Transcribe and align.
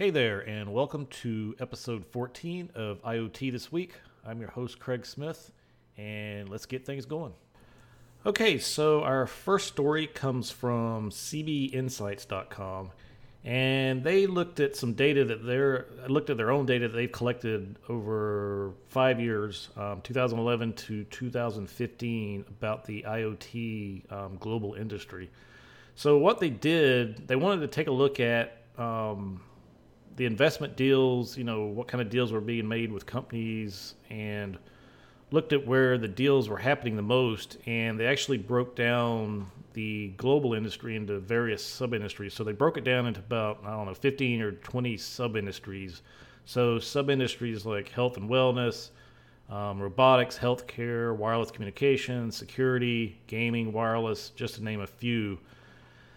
Hey 0.00 0.08
there, 0.08 0.40
and 0.48 0.72
welcome 0.72 1.04
to 1.20 1.54
episode 1.60 2.06
14 2.06 2.70
of 2.74 3.02
IoT 3.02 3.52
This 3.52 3.70
Week. 3.70 3.92
I'm 4.24 4.40
your 4.40 4.48
host, 4.48 4.80
Craig 4.80 5.04
Smith, 5.04 5.52
and 5.98 6.48
let's 6.48 6.64
get 6.64 6.86
things 6.86 7.04
going. 7.04 7.34
Okay, 8.24 8.56
so 8.56 9.02
our 9.02 9.26
first 9.26 9.68
story 9.68 10.06
comes 10.06 10.50
from 10.50 11.10
cbinsights.com, 11.10 12.92
and 13.44 14.02
they 14.02 14.26
looked 14.26 14.58
at 14.58 14.74
some 14.74 14.94
data 14.94 15.22
that 15.22 15.44
they're 15.44 15.84
looked 16.08 16.30
at 16.30 16.38
their 16.38 16.50
own 16.50 16.64
data 16.64 16.88
that 16.88 16.96
they've 16.96 17.12
collected 17.12 17.76
over 17.90 18.72
five 18.88 19.20
years, 19.20 19.68
um, 19.76 20.00
2011 20.00 20.72
to 20.72 21.04
2015, 21.04 22.46
about 22.48 22.86
the 22.86 23.04
IoT 23.06 24.10
um, 24.10 24.38
global 24.40 24.72
industry. 24.72 25.28
So 25.94 26.16
what 26.16 26.40
they 26.40 26.48
did, 26.48 27.28
they 27.28 27.36
wanted 27.36 27.60
to 27.60 27.68
take 27.68 27.88
a 27.88 27.92
look 27.92 28.18
at 28.18 28.62
um, 28.78 29.42
the 30.20 30.26
investment 30.26 30.76
deals, 30.76 31.38
you 31.38 31.44
know, 31.44 31.62
what 31.64 31.88
kind 31.88 32.02
of 32.02 32.10
deals 32.10 32.30
were 32.30 32.42
being 32.42 32.68
made 32.68 32.92
with 32.92 33.06
companies 33.06 33.94
and 34.10 34.58
looked 35.30 35.54
at 35.54 35.66
where 35.66 35.96
the 35.96 36.08
deals 36.08 36.46
were 36.46 36.58
happening 36.58 36.94
the 36.94 37.00
most 37.00 37.56
and 37.64 37.98
they 37.98 38.04
actually 38.04 38.36
broke 38.36 38.76
down 38.76 39.46
the 39.72 40.08
global 40.18 40.52
industry 40.52 40.94
into 40.94 41.18
various 41.20 41.64
sub 41.64 41.94
industries. 41.94 42.34
So 42.34 42.44
they 42.44 42.52
broke 42.52 42.76
it 42.76 42.84
down 42.84 43.06
into 43.06 43.20
about, 43.20 43.60
I 43.64 43.70
don't 43.70 43.86
know, 43.86 43.94
15 43.94 44.42
or 44.42 44.52
20 44.52 44.94
sub 44.98 45.38
industries. 45.38 46.02
So 46.44 46.78
sub 46.78 47.08
industries 47.08 47.64
like 47.64 47.88
health 47.88 48.18
and 48.18 48.28
wellness, 48.28 48.90
um, 49.48 49.80
robotics, 49.80 50.38
healthcare, 50.38 51.16
wireless 51.16 51.50
communication, 51.50 52.30
security, 52.30 53.18
gaming, 53.26 53.72
wireless, 53.72 54.32
just 54.36 54.56
to 54.56 54.62
name 54.62 54.82
a 54.82 54.86
few. 54.86 55.38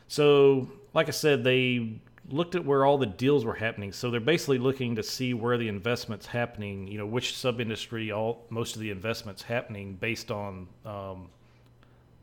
So, 0.09 0.67
like 0.93 1.07
I 1.07 1.11
said, 1.11 1.45
they 1.45 2.01
looked 2.29 2.55
at 2.55 2.63
where 2.63 2.85
all 2.85 2.97
the 2.97 3.05
deals 3.05 3.43
were 3.43 3.53
happening. 3.53 3.91
So 3.91 4.09
they're 4.09 4.19
basically 4.19 4.57
looking 4.57 4.95
to 4.95 5.03
see 5.03 5.33
where 5.33 5.57
the 5.57 5.67
investments 5.67 6.25
happening. 6.25 6.87
You 6.87 6.97
know, 6.97 7.05
which 7.05 7.35
sub 7.35 7.59
industry 7.59 8.11
all 8.11 8.45
most 8.49 8.75
of 8.75 8.81
the 8.81 8.91
investments 8.91 9.41
happening 9.41 9.95
based 9.95 10.31
on 10.31 10.67
um, 10.85 11.29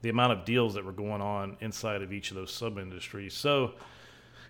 the 0.03 0.09
amount 0.09 0.33
of 0.33 0.45
deals 0.45 0.75
that 0.75 0.85
were 0.85 0.93
going 0.93 1.21
on 1.21 1.57
inside 1.61 2.03
of 2.03 2.13
each 2.13 2.31
of 2.31 2.37
those 2.37 2.53
sub 2.53 2.79
industries. 2.79 3.35
So 3.35 3.73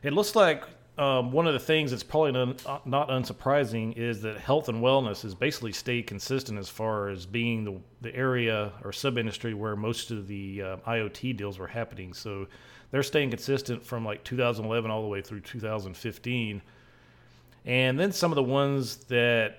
it 0.03 0.13
looks 0.13 0.37
like 0.37 0.65
um, 0.99 1.33
one 1.33 1.47
of 1.47 1.55
the 1.55 1.61
things 1.61 1.91
that's 1.91 2.03
probably 2.03 2.33
not, 2.33 2.67
uh, 2.67 2.79
not 2.85 3.09
unsurprising 3.09 3.97
is 3.97 4.21
that 4.23 4.39
health 4.39 4.69
and 4.69 4.83
wellness 4.83 5.23
has 5.23 5.35
basically 5.35 5.73
stayed 5.73 6.07
consistent 6.07 6.59
as 6.59 6.69
far 6.69 7.09
as 7.09 7.27
being 7.27 7.65
the, 7.65 7.81
the 8.03 8.15
area 8.15 8.73
or 8.85 8.93
sub 8.93 9.17
industry 9.17 9.55
where 9.55 9.77
most 9.77 10.11
of 10.11 10.29
the 10.29 10.63
uh, 10.63 10.77
IoT 10.87 11.37
deals 11.37 11.59
were 11.59 11.67
happening. 11.67 12.13
So 12.13 12.47
they're 12.91 13.03
staying 13.03 13.31
consistent 13.31 13.85
from 13.85 14.05
like 14.05 14.25
2011 14.25 14.91
all 14.91 15.03
the 15.03 15.09
way 15.09 15.21
through 15.21 15.41
2015. 15.41 16.63
And 17.67 17.99
then 17.99 18.13
some 18.13 18.33
of 18.33 18.37
the 18.37 18.43
ones 18.43 18.97
that 19.09 19.59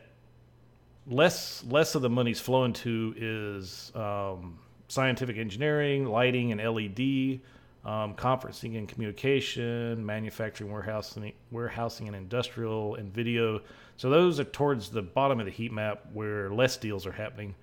less 1.07 1.63
less 1.65 1.95
of 1.95 2.01
the 2.01 2.09
money's 2.09 2.39
flowing 2.39 2.73
to 2.73 3.13
is 3.17 3.91
um, 3.95 4.59
scientific 4.87 5.37
engineering, 5.37 6.05
lighting, 6.05 6.51
and 6.51 6.61
LED, 6.61 7.39
um, 7.85 8.13
conferencing 8.15 8.77
and 8.77 8.87
communication, 8.87 10.05
manufacturing, 10.05 10.71
warehousing, 10.71 11.33
warehousing 11.51 12.07
and 12.07 12.15
industrial, 12.15 12.95
and 12.95 13.13
video. 13.13 13.61
So 13.97 14.09
those 14.09 14.39
are 14.39 14.45
towards 14.45 14.89
the 14.89 15.01
bottom 15.01 15.39
of 15.39 15.45
the 15.45 15.51
heat 15.51 15.71
map 15.71 16.05
where 16.13 16.49
less 16.51 16.77
deals 16.77 17.05
are 17.05 17.11
happening. 17.11 17.55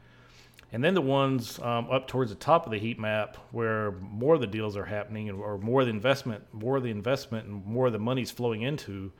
And 0.72 0.84
then 0.84 0.94
the 0.94 1.00
ones 1.00 1.58
um, 1.60 1.90
up 1.90 2.08
towards 2.08 2.30
the 2.30 2.36
top 2.36 2.66
of 2.66 2.72
the 2.72 2.78
heat 2.78 2.98
map 2.98 3.38
where 3.52 3.92
more 3.92 4.34
of 4.34 4.40
the 4.40 4.46
deals 4.46 4.76
are 4.76 4.84
happening 4.84 5.30
or 5.30 5.56
more 5.56 5.80
of 5.80 5.86
the 5.86 5.92
investment, 5.92 6.44
more 6.52 6.76
of 6.76 6.82
the 6.82 6.90
investment 6.90 7.46
and 7.46 7.64
more 7.64 7.86
of 7.86 7.92
the 7.92 7.98
money's 7.98 8.30
flowing 8.30 8.62
into, 8.62 9.10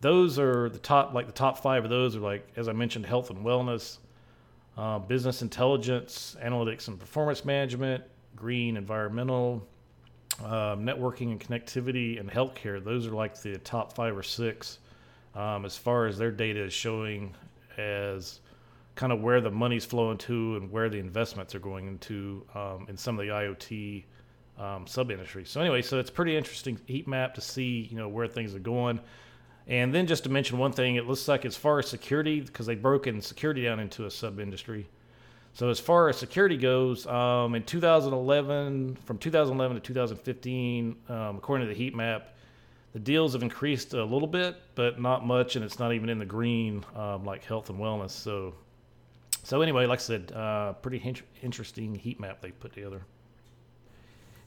those 0.00 0.38
are 0.38 0.68
the 0.68 0.78
top, 0.78 1.14
like 1.14 1.26
the 1.26 1.32
top 1.32 1.58
five 1.58 1.82
of 1.82 1.90
those 1.90 2.14
are 2.14 2.20
like, 2.20 2.46
as 2.56 2.68
I 2.68 2.72
mentioned, 2.72 3.06
health 3.06 3.30
and 3.30 3.44
wellness, 3.44 3.98
uh, 4.76 5.00
business 5.00 5.42
intelligence, 5.42 6.36
analytics 6.40 6.86
and 6.86 6.98
performance 6.98 7.44
management, 7.44 8.04
green, 8.36 8.76
environmental, 8.76 9.66
uh, 10.44 10.76
networking 10.76 11.32
and 11.32 11.40
connectivity, 11.40 12.20
and 12.20 12.30
healthcare. 12.30 12.82
Those 12.82 13.08
are 13.08 13.12
like 13.12 13.40
the 13.42 13.58
top 13.58 13.92
five 13.92 14.16
or 14.16 14.22
six 14.22 14.78
um, 15.34 15.64
as 15.64 15.76
far 15.76 16.06
as 16.06 16.16
their 16.16 16.30
data 16.30 16.62
is 16.62 16.72
showing 16.72 17.34
as 17.76 18.40
kind 18.98 19.12
of 19.12 19.20
where 19.20 19.40
the 19.40 19.50
money's 19.50 19.84
flowing 19.84 20.18
to 20.18 20.56
and 20.56 20.72
where 20.72 20.88
the 20.88 20.98
investments 20.98 21.54
are 21.54 21.60
going 21.60 21.86
into 21.86 22.44
um, 22.56 22.84
in 22.88 22.96
some 22.96 23.16
of 23.16 23.24
the 23.24 23.30
IoT 23.30 24.02
um, 24.58 24.88
sub 24.88 25.12
industries. 25.12 25.48
So 25.48 25.60
anyway, 25.60 25.82
so 25.82 26.00
it's 26.00 26.10
pretty 26.10 26.36
interesting 26.36 26.80
heat 26.86 27.06
map 27.06 27.32
to 27.36 27.40
see 27.40 27.88
you 27.92 27.96
know 27.96 28.08
where 28.08 28.26
things 28.26 28.56
are 28.56 28.58
going. 28.58 28.98
And 29.68 29.94
then 29.94 30.08
just 30.08 30.24
to 30.24 30.30
mention 30.30 30.58
one 30.58 30.72
thing, 30.72 30.96
it 30.96 31.06
looks 31.06 31.28
like 31.28 31.44
as 31.44 31.56
far 31.56 31.78
as 31.78 31.86
security, 31.86 32.40
because 32.40 32.66
they 32.66 32.74
broke 32.74 33.06
in 33.06 33.20
security 33.20 33.62
down 33.62 33.78
into 33.78 34.06
a 34.06 34.10
sub 34.10 34.40
industry. 34.40 34.88
So 35.52 35.68
as 35.68 35.78
far 35.78 36.08
as 36.08 36.16
security 36.16 36.56
goes, 36.56 37.06
um, 37.06 37.54
in 37.54 37.62
2011, 37.62 38.96
from 39.04 39.18
2011 39.18 39.76
to 39.76 39.80
2015, 39.80 40.96
um, 41.08 41.36
according 41.36 41.68
to 41.68 41.72
the 41.72 41.78
heat 41.78 41.94
map, 41.94 42.34
the 42.94 42.98
deals 42.98 43.34
have 43.34 43.42
increased 43.42 43.94
a 43.94 44.02
little 44.02 44.26
bit, 44.26 44.56
but 44.74 45.00
not 45.00 45.24
much, 45.24 45.54
and 45.54 45.64
it's 45.64 45.78
not 45.78 45.92
even 45.92 46.08
in 46.08 46.18
the 46.18 46.26
green 46.26 46.84
um, 46.96 47.24
like 47.24 47.44
health 47.44 47.70
and 47.70 47.78
wellness. 47.78 48.10
So 48.10 48.54
so 49.48 49.62
anyway, 49.62 49.86
like 49.86 49.98
I 49.98 50.02
said, 50.02 50.30
uh, 50.32 50.74
pretty 50.74 50.98
in- 50.98 51.16
interesting 51.42 51.94
heat 51.94 52.20
map 52.20 52.42
they 52.42 52.50
put 52.50 52.74
together. 52.74 53.00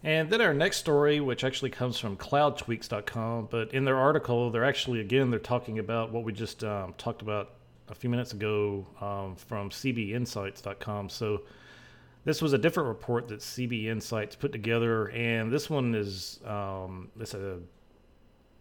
And 0.04 0.30
then 0.30 0.42
our 0.42 0.54
next 0.54 0.78
story, 0.78 1.20
which 1.20 1.44
actually 1.44 1.72
comes 1.72 1.98
from 1.98 2.16
cloudtweaks.com, 2.16 3.48
but 3.50 3.74
in 3.74 3.84
their 3.84 3.98
article, 3.98 4.52
they're 4.52 4.64
actually, 4.64 5.00
again, 5.00 5.32
they're 5.32 5.40
talking 5.40 5.80
about 5.80 6.12
what 6.12 6.24
we 6.24 6.32
just 6.32 6.64
um, 6.64 6.94
talked 7.00 7.24
about 7.24 7.54
a 7.90 7.96
few 7.96 8.12
minutes 8.12 8.34
ago 8.34 8.86
um, 9.02 9.36
from 9.36 9.72
cbinsights.com. 9.72 11.10
So 11.10 11.42
this 12.24 12.40
was 12.40 12.54
a 12.54 12.60
different 12.60 12.88
report 12.90 13.28
that 13.30 13.40
CB 13.40 13.86
Insights 13.86 14.36
put 14.36 14.52
together, 14.52 15.08
and 15.08 15.52
this 15.52 15.68
one 15.68 15.96
is 15.96 16.40
um, 16.46 17.10
it's 17.20 17.34
a 17.34 17.58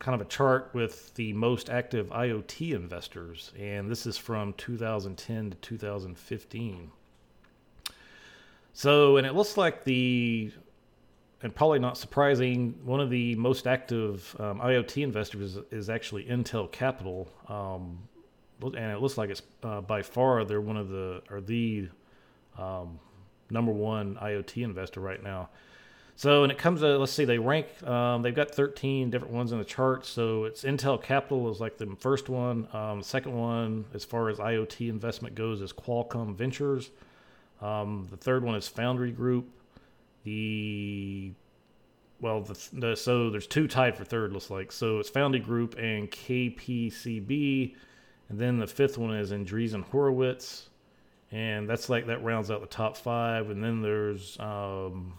kind 0.01 0.15
of 0.15 0.27
a 0.27 0.31
chart 0.31 0.71
with 0.73 1.15
the 1.15 1.33
most 1.35 1.69
active 1.69 2.09
IoT 2.09 2.75
investors, 2.75 3.53
and 3.59 3.89
this 3.89 4.07
is 4.07 4.17
from 4.17 4.55
2010 4.55 5.51
to 5.51 5.57
2015. 5.59 6.91
So, 8.73 9.19
and 9.19 9.27
it 9.27 9.35
looks 9.35 9.59
like 9.59 9.85
the, 9.85 10.51
and 11.43 11.55
probably 11.55 11.81
not 11.81 11.99
surprising, 11.99 12.75
one 12.83 13.01
of 13.01 13.11
the 13.11 13.35
most 13.37 13.67
active 13.67 14.35
um, 14.41 14.59
IoT 14.61 15.03
investors 15.05 15.57
is, 15.57 15.65
is, 15.71 15.91
actually 15.91 16.25
Intel 16.25 16.73
Capital, 16.73 17.31
um, 17.49 17.99
and 18.63 18.77
it 18.93 19.01
looks 19.01 19.19
like 19.19 19.29
it's 19.29 19.43
uh, 19.63 19.83
by 19.83 20.03
far 20.03 20.45
they're 20.45 20.61
one 20.61 20.77
of 20.77 20.89
the 20.89 21.23
or 21.31 21.41
the 21.41 21.89
um, 22.59 22.99
number 23.51 23.73
one 23.73 24.17
IoT 24.17 24.63
investor 24.63 25.01
right 25.01 25.23
now. 25.23 25.51
So 26.21 26.43
when 26.43 26.51
it 26.51 26.59
comes 26.59 26.83
to 26.83 26.99
let's 26.99 27.13
see, 27.13 27.25
they 27.25 27.39
rank. 27.39 27.83
Um, 27.83 28.21
they've 28.21 28.35
got 28.35 28.51
13 28.51 29.09
different 29.09 29.33
ones 29.33 29.53
in 29.53 29.59
the 29.59 29.65
chart. 29.65 30.05
So 30.05 30.45
it's 30.45 30.65
Intel 30.65 31.03
Capital 31.03 31.51
is 31.51 31.61
like 31.61 31.79
the 31.79 31.97
first 31.99 32.29
one. 32.29 32.69
Um, 32.75 33.03
second 33.03 33.35
one, 33.35 33.87
as 33.95 34.05
far 34.05 34.29
as 34.29 34.37
IoT 34.37 34.91
investment 34.91 35.35
goes, 35.35 35.63
is 35.63 35.73
Qualcomm 35.73 36.35
Ventures. 36.35 36.91
Um, 37.63 38.07
the 38.11 38.19
third 38.19 38.45
one 38.45 38.55
is 38.55 38.69
Foundry 38.69 39.13
Group. 39.13 39.49
The 40.25 41.33
well, 42.21 42.43
the, 42.43 42.69
the, 42.75 42.97
so 42.97 43.31
there's 43.31 43.47
two 43.47 43.67
tied 43.67 43.97
for 43.97 44.05
third. 44.05 44.35
Looks 44.35 44.51
like 44.51 44.73
so 44.73 44.99
it's 44.99 45.09
Foundry 45.09 45.41
Group 45.41 45.79
and 45.79 46.11
KPCB, 46.11 47.75
and 48.29 48.39
then 48.39 48.59
the 48.59 48.67
fifth 48.67 48.99
one 48.99 49.17
is 49.17 49.33
Andreessen 49.33 49.85
Horowitz, 49.85 50.69
and 51.33 51.67
that's 51.67 51.89
like 51.89 52.09
that 52.09 52.23
rounds 52.23 52.51
out 52.51 52.61
the 52.61 52.67
top 52.67 52.99
five. 52.99 53.49
And 53.49 53.65
then 53.65 53.81
there's 53.81 54.39
um, 54.39 55.15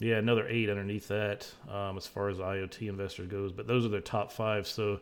yeah, 0.00 0.16
another 0.16 0.46
eight 0.48 0.70
underneath 0.70 1.08
that 1.08 1.50
um, 1.70 1.96
as 1.96 2.06
far 2.06 2.28
as 2.28 2.38
IoT 2.38 2.88
investors 2.88 3.28
goes. 3.28 3.52
But 3.52 3.66
those 3.66 3.84
are 3.84 3.88
their 3.88 4.00
top 4.00 4.30
five. 4.30 4.66
So 4.66 5.00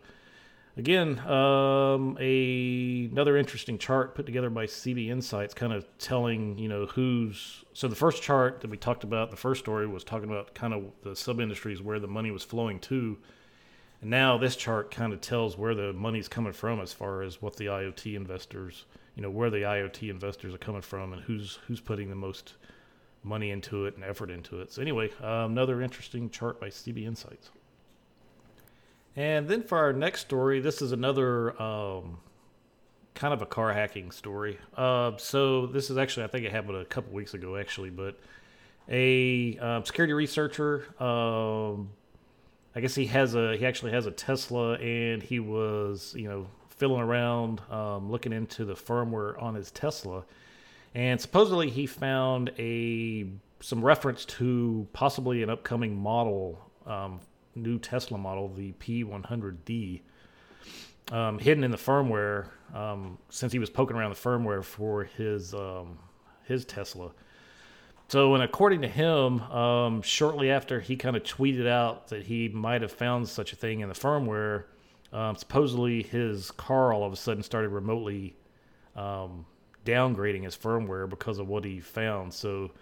again, 0.77 1.19
um, 1.21 2.17
a 2.19 3.09
another 3.13 3.37
interesting 3.37 3.77
chart 3.77 4.15
put 4.15 4.25
together 4.25 4.49
by 4.49 4.67
CB 4.67 5.09
Insights, 5.09 5.53
kind 5.53 5.73
of 5.73 5.87
telling 5.99 6.59
you 6.59 6.69
know 6.69 6.87
who's. 6.87 7.65
So 7.75 7.89
the 7.89 7.97
first 7.97 8.23
chart 8.23 8.63
that 8.63 8.71
we 8.71 8.79
talked 8.79 9.05
about, 9.05 9.31
the 9.31 9.37
first 9.37 9.61
story 9.61 9.87
was 9.87 10.03
talking 10.03 10.31
about 10.31 10.55
kind 10.55 10.73
of 10.73 10.85
the 11.03 11.15
sub 11.15 11.41
industries 11.41 11.83
where 11.83 11.99
the 11.99 12.09
money 12.09 12.31
was 12.31 12.43
flowing 12.43 12.79
to. 12.81 13.19
And 14.01 14.11
now 14.11 14.39
this 14.39 14.57
chart 14.57 14.91
kind 14.91 15.13
of 15.13 15.21
tells 15.21 15.59
where 15.59 15.75
the 15.75 15.93
money's 15.93 16.29
coming 16.29 16.53
from 16.53 16.81
as 16.81 16.93
far 16.93 17.23
as 17.23 17.41
what 17.41 17.57
the 17.57 17.67
IoT 17.67 18.15
investors, 18.15 18.85
you 19.15 19.23
know, 19.23 19.31
where 19.31 19.51
the 19.51 19.59
IoT 19.63 20.11
investors 20.11 20.55
are 20.55 20.59
coming 20.59 20.83
from 20.83 21.13
and 21.13 21.23
who's 21.23 21.59
who's 21.67 21.81
putting 21.81 22.09
the 22.09 22.17
most 22.17 22.55
money 23.27 23.51
into 23.51 23.87
it 23.87 23.95
and 23.97 24.05
effort 24.05 24.31
into 24.31 24.61
it. 24.61 24.73
So 24.73 24.81
anyway, 24.81 25.11
um, 25.21 25.53
another 25.53 25.83
interesting 25.83 26.31
chart 26.31 26.61
by 26.61 26.69
CB 26.69 27.05
Insights. 27.05 27.51
And 29.17 29.49
then 29.49 29.63
for 29.63 29.79
our 29.79 29.93
next 29.93 30.21
story, 30.21 30.61
this 30.61 30.83
is 30.83 30.93
another 30.93 31.61
um, 31.61 32.19
kind 33.15 33.35
of 33.35 33.43
a 33.43 33.47
car 33.47 33.73
hacking 33.73 34.11
story. 34.11 34.59
Uh, 34.77 35.13
so 35.17 35.67
this 35.67 35.91
is 35.91 35.97
actually, 35.97 36.25
I 36.25 36.27
think 36.29 36.45
it 36.45 36.53
happened 36.53 36.77
a 36.77 36.85
couple 36.85 37.13
weeks 37.13 37.35
ago, 37.35 37.57
actually, 37.57 37.91
but 37.91 38.19
a 38.89 39.59
um, 39.59 39.85
security 39.85 40.13
researcher, 40.13 40.87
um, 41.03 41.91
I 42.75 42.81
guess 42.81 42.95
he 42.95 43.07
has 43.07 43.35
a 43.35 43.57
he 43.57 43.67
actually 43.67 43.93
has 43.93 44.07
a 44.07 44.11
Tesla, 44.11 44.75
and 44.75 45.23
he 45.23 45.41
was 45.41 46.15
you 46.17 46.29
know 46.29 46.47
fiddling 46.69 47.01
around 47.01 47.63
um, 47.71 48.11
looking 48.11 48.33
into 48.33 48.65
the 48.65 48.75
firmware 48.75 49.41
on 49.43 49.55
his 49.55 49.71
Tesla, 49.71 50.25
and 50.97 51.21
supposedly 51.21 51.69
he 51.69 51.87
found 51.87 52.51
a 52.59 53.27
some 53.61 53.85
reference 53.85 54.25
to 54.25 54.89
possibly 54.95 55.43
an 55.43 55.51
upcoming 55.51 55.95
model, 55.95 56.59
um, 56.87 57.21
new 57.55 57.79
Tesla 57.79 58.17
model, 58.17 58.49
the 58.49 58.73
P100D, 58.73 60.01
um, 61.13 61.39
hidden 61.39 61.65
in 61.65 61.71
the 61.71 61.77
firmware. 61.77 62.49
Um, 62.75 63.19
since 63.29 63.53
he 63.53 63.59
was 63.59 63.69
poking 63.69 63.95
around 63.95 64.11
the 64.11 64.17
firmware 64.17 64.65
for 64.65 65.05
his 65.05 65.53
um, 65.53 65.99
his 66.45 66.65
Tesla. 66.65 67.11
So, 68.09 68.35
and 68.35 68.43
according 68.43 68.81
to 68.83 68.89
him, 68.89 69.43
um, 69.43 70.01
shortly 70.01 70.51
after 70.51 70.81
he 70.81 70.97
kind 70.97 71.15
of 71.15 71.25
tweeted 71.25 71.69
out 71.69 72.09
that 72.09 72.23
he 72.23 72.49
might 72.49 72.81
have 72.81 72.93
found 72.93 73.29
such 73.29 73.53
a 73.53 73.57
thing 73.57 73.81
in 73.81 73.91
the 73.91 73.95
firmware, 73.95 74.65
um, 75.13 75.37
supposedly 75.37 76.05
his 76.05 76.51
car 76.53 76.95
all 76.95 77.05
of 77.05 77.13
a 77.13 77.17
sudden 77.17 77.43
started 77.43 77.69
remotely 77.69 78.35
downgrading 79.87 80.45
his 80.45 80.57
firmware 80.57 81.09
because 81.09 81.39
of 81.39 81.49
what 81.49 81.65
he 81.65 81.81
found. 81.81 82.35
So, 82.35 82.73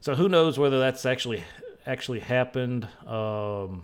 so 0.00 0.14
who 0.14 0.28
knows 0.28 0.58
whether 0.58 0.80
that's 0.80 1.06
actually 1.06 1.44
actually 1.86 2.20
happened, 2.20 2.88
um, 3.06 3.82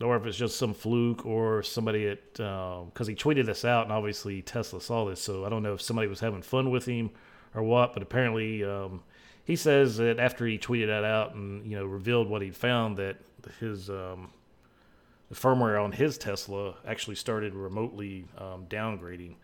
or 0.00 0.16
if 0.16 0.26
it's 0.26 0.36
just 0.36 0.58
some 0.58 0.74
fluke 0.74 1.24
or 1.24 1.62
somebody 1.62 2.08
at 2.08 2.32
because 2.34 2.90
uh, 3.00 3.04
he 3.06 3.14
tweeted 3.14 3.46
this 3.46 3.64
out 3.64 3.84
and 3.84 3.92
obviously 3.92 4.42
Tesla 4.42 4.80
saw 4.80 5.04
this. 5.06 5.20
So 5.20 5.44
I 5.44 5.48
don't 5.48 5.62
know 5.62 5.74
if 5.74 5.82
somebody 5.82 6.08
was 6.08 6.20
having 6.20 6.42
fun 6.42 6.70
with 6.70 6.86
him 6.86 7.10
or 7.54 7.62
what, 7.62 7.94
but 7.94 8.02
apparently 8.02 8.64
um, 8.64 9.02
he 9.44 9.56
says 9.56 9.96
that 9.98 10.18
after 10.18 10.46
he 10.46 10.58
tweeted 10.58 10.86
that 10.86 11.04
out 11.04 11.34
and 11.34 11.64
you 11.70 11.76
know 11.76 11.84
revealed 11.84 12.28
what 12.28 12.42
he'd 12.42 12.56
found, 12.56 12.96
that 12.96 13.16
his 13.60 13.90
um, 13.90 14.30
the 15.28 15.34
firmware 15.34 15.82
on 15.82 15.92
his 15.92 16.18
Tesla 16.18 16.74
actually 16.86 17.16
started 17.16 17.54
remotely 17.54 18.26
um, 18.38 18.66
downgrading, 18.68 19.36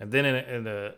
and 0.00 0.10
then 0.10 0.24
in, 0.24 0.34
in 0.34 0.66
a 0.66 0.94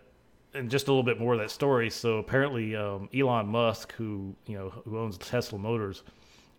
and 0.56 0.70
just 0.70 0.88
a 0.88 0.90
little 0.90 1.02
bit 1.02 1.20
more 1.20 1.34
of 1.34 1.40
that 1.40 1.50
story. 1.50 1.90
So 1.90 2.18
apparently, 2.18 2.74
um, 2.74 3.08
Elon 3.14 3.46
Musk, 3.46 3.92
who 3.94 4.34
you 4.46 4.56
know 4.56 4.70
who 4.70 4.98
owns 4.98 5.18
Tesla 5.18 5.58
Motors, 5.58 6.02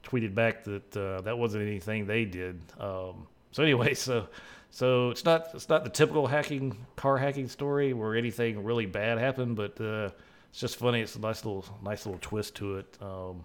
tweeted 0.03 0.33
back 0.33 0.63
that 0.65 0.95
uh, 0.95 1.21
that 1.21 1.37
wasn't 1.37 1.63
anything 1.63 2.05
they 2.05 2.25
did. 2.25 2.59
Um, 2.79 3.27
so 3.51 3.63
anyway, 3.63 3.93
so 3.95 4.27
so 4.69 5.09
it's 5.09 5.25
not 5.25 5.49
it's 5.53 5.69
not 5.69 5.83
the 5.83 5.89
typical 5.89 6.27
hacking 6.27 6.77
car 6.95 7.17
hacking 7.17 7.49
story 7.49 7.93
where 7.93 8.15
anything 8.15 8.63
really 8.63 8.85
bad 8.85 9.17
happened, 9.17 9.55
but 9.55 9.79
uh, 9.81 10.09
it's 10.49 10.59
just 10.59 10.77
funny. 10.77 11.01
It's 11.01 11.15
a 11.15 11.19
nice 11.19 11.43
little 11.45 11.65
nice 11.83 12.05
little 12.05 12.19
twist 12.21 12.55
to 12.55 12.77
it. 12.77 12.97
Um, 13.01 13.43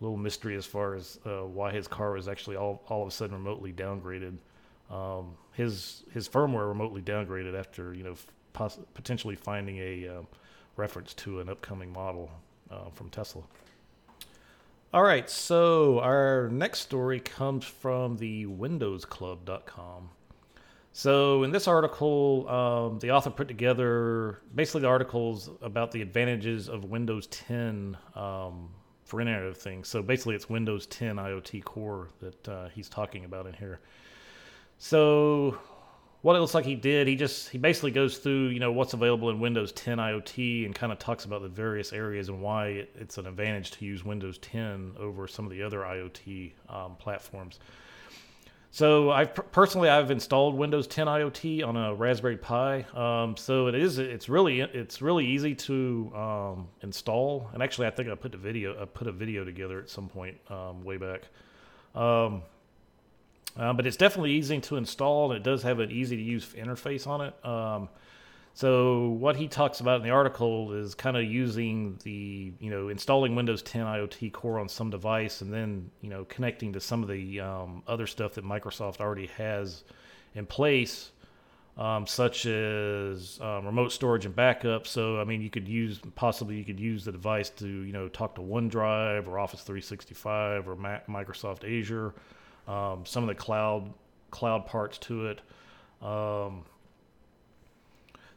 little 0.00 0.16
mystery 0.16 0.56
as 0.56 0.64
far 0.64 0.94
as 0.94 1.18
uh, 1.26 1.42
why 1.42 1.70
his 1.72 1.86
car 1.86 2.12
was 2.12 2.28
actually 2.28 2.56
all 2.56 2.82
all 2.88 3.02
of 3.02 3.08
a 3.08 3.10
sudden 3.10 3.36
remotely 3.36 3.72
downgraded. 3.72 4.36
Um, 4.90 5.36
his 5.52 6.04
his 6.12 6.28
firmware 6.28 6.68
remotely 6.68 7.02
downgraded 7.02 7.58
after 7.58 7.94
you 7.94 8.02
know 8.02 8.16
poss- 8.52 8.78
potentially 8.94 9.36
finding 9.36 9.78
a 9.78 10.08
uh, 10.08 10.22
reference 10.76 11.14
to 11.14 11.40
an 11.40 11.48
upcoming 11.48 11.92
model 11.92 12.30
uh, 12.70 12.90
from 12.94 13.10
Tesla. 13.10 13.42
All 14.92 15.02
right, 15.02 15.30
so 15.30 16.00
our 16.00 16.48
next 16.48 16.80
story 16.80 17.20
comes 17.20 17.64
from 17.64 18.16
the 18.16 18.46
WindowsClub.com. 18.46 20.10
So, 20.92 21.44
in 21.44 21.52
this 21.52 21.68
article, 21.68 22.48
um, 22.48 22.98
the 22.98 23.12
author 23.12 23.30
put 23.30 23.46
together 23.46 24.40
basically 24.52 24.80
the 24.80 24.88
articles 24.88 25.48
about 25.62 25.92
the 25.92 26.02
advantages 26.02 26.68
of 26.68 26.84
Windows 26.84 27.28
10 27.28 27.96
um, 28.16 28.70
for 29.04 29.20
Internet 29.20 29.44
of 29.44 29.56
Things. 29.56 29.86
So, 29.86 30.02
basically, 30.02 30.34
it's 30.34 30.48
Windows 30.48 30.86
10 30.86 31.16
IoT 31.16 31.62
Core 31.62 32.08
that 32.20 32.48
uh, 32.48 32.68
he's 32.70 32.88
talking 32.88 33.24
about 33.24 33.46
in 33.46 33.52
here. 33.52 33.78
So, 34.78 35.56
what 36.22 36.36
it 36.36 36.40
looks 36.40 36.54
like 36.54 36.64
he 36.64 36.74
did, 36.74 37.06
he 37.06 37.16
just 37.16 37.48
he 37.48 37.58
basically 37.58 37.90
goes 37.90 38.18
through 38.18 38.48
you 38.48 38.60
know 38.60 38.72
what's 38.72 38.92
available 38.92 39.30
in 39.30 39.40
Windows 39.40 39.72
10 39.72 39.98
IoT 39.98 40.66
and 40.66 40.74
kind 40.74 40.92
of 40.92 40.98
talks 40.98 41.24
about 41.24 41.42
the 41.42 41.48
various 41.48 41.92
areas 41.92 42.28
and 42.28 42.40
why 42.42 42.66
it, 42.68 42.96
it's 42.98 43.18
an 43.18 43.26
advantage 43.26 43.70
to 43.72 43.84
use 43.84 44.04
Windows 44.04 44.38
10 44.38 44.94
over 44.98 45.26
some 45.26 45.44
of 45.46 45.50
the 45.50 45.62
other 45.62 45.80
IoT 45.80 46.52
um, 46.68 46.96
platforms. 46.96 47.58
So 48.72 49.10
I 49.10 49.24
personally 49.24 49.88
I've 49.88 50.10
installed 50.12 50.54
Windows 50.54 50.86
10 50.86 51.06
IoT 51.06 51.66
on 51.66 51.76
a 51.76 51.92
Raspberry 51.92 52.36
Pi. 52.36 52.82
Um, 52.94 53.36
so 53.36 53.66
it 53.66 53.74
is 53.74 53.98
it's 53.98 54.28
really 54.28 54.60
it's 54.60 55.02
really 55.02 55.26
easy 55.26 55.54
to 55.56 56.12
um, 56.14 56.68
install. 56.82 57.50
And 57.52 57.62
actually, 57.62 57.88
I 57.88 57.90
think 57.90 58.08
I 58.08 58.14
put 58.14 58.30
the 58.30 58.38
video 58.38 58.80
I 58.80 58.84
put 58.84 59.08
a 59.08 59.12
video 59.12 59.44
together 59.44 59.80
at 59.80 59.90
some 59.90 60.08
point 60.08 60.36
um, 60.50 60.84
way 60.84 60.98
back. 60.98 61.22
Um, 63.56 63.76
but 63.76 63.86
it's 63.86 63.96
definitely 63.96 64.32
easy 64.32 64.60
to 64.60 64.76
install. 64.76 65.32
And 65.32 65.38
it 65.38 65.42
does 65.42 65.62
have 65.62 65.80
an 65.80 65.90
easy 65.90 66.16
to 66.16 66.22
use 66.22 66.46
interface 66.54 67.06
on 67.06 67.20
it. 67.20 67.44
Um, 67.44 67.88
so 68.54 69.08
what 69.10 69.36
he 69.36 69.48
talks 69.48 69.80
about 69.80 69.96
in 69.98 70.02
the 70.02 70.10
article 70.10 70.72
is 70.72 70.94
kind 70.94 71.16
of 71.16 71.24
using 71.24 71.98
the, 72.02 72.52
you 72.58 72.70
know, 72.70 72.88
installing 72.88 73.34
Windows 73.34 73.62
10 73.62 73.86
IoT 73.86 74.32
Core 74.32 74.58
on 74.58 74.68
some 74.68 74.90
device 74.90 75.40
and 75.40 75.52
then, 75.52 75.90
you 76.00 76.10
know, 76.10 76.24
connecting 76.24 76.72
to 76.72 76.80
some 76.80 77.02
of 77.02 77.08
the 77.08 77.40
um, 77.40 77.82
other 77.86 78.06
stuff 78.06 78.34
that 78.34 78.44
Microsoft 78.44 79.00
already 79.00 79.28
has 79.28 79.84
in 80.34 80.46
place, 80.46 81.12
um, 81.78 82.06
such 82.06 82.44
as 82.46 83.38
um, 83.40 83.66
remote 83.66 83.92
storage 83.92 84.26
and 84.26 84.34
backup. 84.34 84.86
So, 84.86 85.20
I 85.20 85.24
mean, 85.24 85.40
you 85.42 85.50
could 85.50 85.68
use 85.68 86.00
possibly 86.16 86.56
you 86.56 86.64
could 86.64 86.80
use 86.80 87.04
the 87.04 87.12
device 87.12 87.50
to, 87.50 87.68
you 87.68 87.92
know, 87.92 88.08
talk 88.08 88.34
to 88.34 88.40
OneDrive 88.40 89.28
or 89.28 89.38
Office 89.38 89.62
365 89.62 90.68
or 90.68 90.76
Microsoft 90.76 91.64
Azure, 91.64 92.14
um, 92.70 93.04
some 93.04 93.24
of 93.24 93.28
the 93.28 93.34
cloud 93.34 93.92
cloud 94.30 94.66
parts 94.66 94.98
to 94.98 95.26
it. 95.26 95.40
Um, 96.00 96.64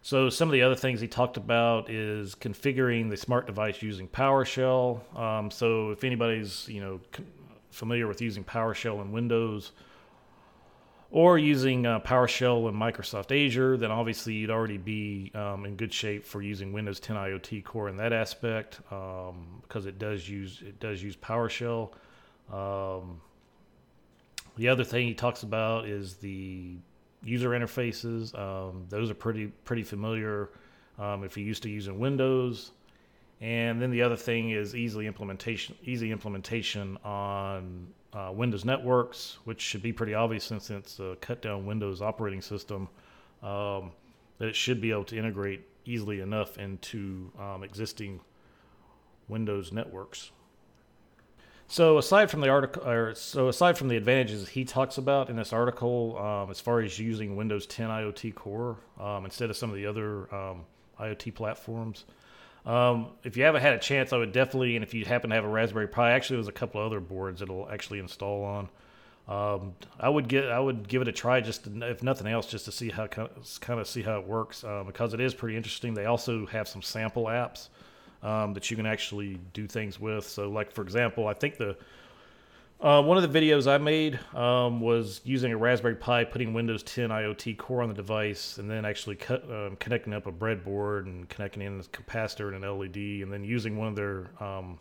so 0.02 0.30
some 0.30 0.50
of 0.50 0.54
the 0.54 0.64
other 0.64 0.76
things 0.76 1.00
he 1.00 1.08
talked 1.08 1.38
about 1.38 1.90
is 1.90 2.36
configuring 2.36 3.10
the 3.10 3.16
smart 3.16 3.46
device 3.46 3.82
using 3.82 4.08
PowerShell. 4.08 5.18
Um, 5.18 5.52
so 5.52 5.92
if 5.92 6.04
anybody's 6.04 6.68
you 6.68 6.82
know 6.82 7.00
familiar 7.70 8.08
with 8.08 8.22
using 8.22 8.44
PowerShell 8.44 9.02
in 9.02 9.12
Windows 9.12 9.72
or 11.12 11.38
using 11.38 11.86
uh, 11.86 12.00
PowerShell 12.00 12.68
in 12.68 12.76
Microsoft 12.76 13.32
Azure, 13.32 13.78
then 13.78 13.92
obviously 13.92 14.34
you'd 14.34 14.50
already 14.50 14.80
be 14.80 15.32
um, 15.36 15.64
in 15.64 15.76
good 15.76 15.94
shape 15.94 16.26
for 16.26 16.42
using 16.42 16.74
Windows 16.74 17.00
10 17.00 17.16
IoT 17.16 17.64
Core 17.64 17.88
in 17.88 17.98
that 17.98 18.12
aspect 18.12 18.82
um, 18.92 19.62
because 19.62 19.86
it 19.86 20.00
does 20.00 20.28
use 20.28 20.64
it 20.66 20.80
does 20.80 21.04
use 21.04 21.16
PowerShell. 21.16 21.92
Um, 22.52 23.22
the 24.56 24.68
other 24.68 24.84
thing 24.84 25.08
he 25.08 25.14
talks 25.14 25.44
about 25.44 25.86
is 25.88 26.16
the 26.16 26.76
user 27.24 27.50
interfaces. 27.50 28.38
Um, 28.38 28.86
those 28.90 29.10
are 29.10 29.16
pretty 29.16 29.48
pretty 29.66 29.84
familiar 29.84 30.50
um, 31.00 31.24
if 31.24 31.38
you're 31.38 31.48
used 31.48 31.64
to 31.64 31.70
using 31.70 32.00
Windows. 32.00 32.72
And 33.42 33.82
then 33.82 33.92
the 33.92 34.02
other 34.02 34.16
thing 34.16 34.52
is 34.52 34.76
easily 34.76 35.06
implementation, 35.06 35.76
easy 35.84 36.12
implementation 36.12 36.98
on 37.04 37.88
uh, 38.14 38.32
Windows 38.34 38.64
networks, 38.64 39.40
which 39.44 39.60
should 39.60 39.82
be 39.82 39.92
pretty 39.92 40.14
obvious 40.14 40.46
since 40.46 40.70
it's 40.70 41.00
a 41.00 41.18
cut 41.20 41.42
down 41.42 41.66
Windows 41.66 42.02
operating 42.02 42.42
system. 42.42 42.88
Um, 43.42 43.92
that 44.38 44.48
it 44.48 44.56
should 44.56 44.80
be 44.80 44.92
able 44.92 45.04
to 45.06 45.18
integrate 45.18 45.62
easily 45.86 46.22
enough 46.22 46.58
into 46.58 47.32
um, 47.40 47.64
existing 47.64 48.20
Windows 49.28 49.72
networks. 49.72 50.32
So 51.74 51.98
aside 51.98 52.30
from 52.30 52.42
the 52.42 52.50
article, 52.50 52.88
or 52.88 53.16
so 53.16 53.48
aside 53.48 53.80
from 53.80 53.88
the 53.88 53.98
advantages 53.98 54.48
he 54.48 54.64
talks 54.64 55.00
about 55.00 55.32
in 55.32 55.36
this 55.36 55.52
article, 55.52 56.20
um, 56.20 56.52
as 56.52 56.60
far 56.60 56.82
as 56.82 57.00
using 57.00 57.36
Windows 57.36 57.66
10 57.66 57.90
IoT 57.90 58.36
Core 58.36 58.78
um, 59.00 59.26
instead 59.26 59.50
of 59.50 59.58
some 59.58 59.72
of 59.72 59.76
the 59.76 59.88
other 59.88 60.32
um, 60.32 60.66
IoT 61.00 61.34
platforms, 61.34 62.06
um, 62.68 63.08
if 63.24 63.36
you 63.36 63.44
haven't 63.44 63.62
had 63.62 63.74
a 63.74 63.80
chance, 63.80 64.14
I 64.14 64.18
would 64.18 64.32
definitely, 64.32 64.76
and 64.76 64.86
if 64.86 64.94
you 64.94 65.04
happen 65.04 65.32
to 65.32 65.36
have 65.36 65.46
a 65.46 65.50
Raspberry 65.50 65.88
Pi, 65.88 66.12
actually 66.12 66.36
there's 66.36 66.48
a 66.48 66.52
couple 66.52 66.80
other 66.80 67.00
boards 67.00 67.42
it'll 67.42 67.68
actually 67.72 67.98
install 67.98 68.44
on. 68.44 68.70
Um, 69.28 69.74
I 70.00 70.10
would 70.10 70.28
get, 70.28 70.50
I 70.50 70.60
would 70.60 70.88
give 70.88 71.02
it 71.02 71.08
a 71.08 71.12
try, 71.12 71.42
just 71.42 71.64
to, 71.64 71.90
if 71.90 72.04
nothing 72.04 72.28
else, 72.28 72.46
just 72.46 72.66
to 72.66 72.72
see 72.72 72.92
how 72.92 73.08
kind 73.08 73.32
of 73.80 73.88
see 73.88 74.04
how 74.04 74.20
it 74.20 74.28
works 74.28 74.64
uh, 74.64 74.84
because 74.86 75.16
it 75.16 75.20
is 75.20 75.34
pretty 75.34 75.58
interesting. 75.58 75.96
They 75.96 76.06
also 76.06 76.46
have 76.46 76.68
some 76.68 76.84
sample 76.84 77.24
apps 77.24 77.70
um, 78.24 78.54
that 78.54 78.72
you 78.72 78.78
can 78.78 78.86
actually 78.86 79.40
do 79.54 79.68
things 79.68 80.00
with. 80.00 80.28
So, 80.28 80.50
like 80.50 80.72
for 80.72 80.82
example, 80.82 81.28
I 81.28 81.34
think 81.34 81.58
the 81.58 81.78
uh, 82.84 83.02
one 83.02 83.18
of 83.18 83.32
the 83.32 83.40
videos 83.40 83.66
I 83.66 83.78
made 83.78 84.20
um, 84.36 84.82
was 84.82 85.22
using 85.24 85.54
a 85.54 85.58
Raspberry 85.58 85.96
Pi, 85.96 86.26
putting 86.26 86.54
Windows 86.54 86.84
10 86.84 87.12
IoT 87.12 87.58
Core 87.58 87.82
on 87.82 87.88
the 87.88 87.96
device, 87.96 88.58
and 88.58 88.70
then 88.70 88.84
actually 88.84 89.16
cut, 89.16 89.50
um, 89.50 89.78
connecting 89.80 90.14
up 90.14 90.28
a 90.28 90.32
breadboard 90.34 91.06
and 91.06 91.30
connecting 91.30 91.62
in 91.62 91.80
a 91.80 91.84
capacitor 91.84 92.54
and 92.54 92.62
an 92.62 92.78
LED, 92.78 93.24
and 93.24 93.32
then 93.32 93.42
using 93.42 93.78
one 93.78 93.88
of 93.88 93.96
their 93.96 94.32
um, 94.42 94.78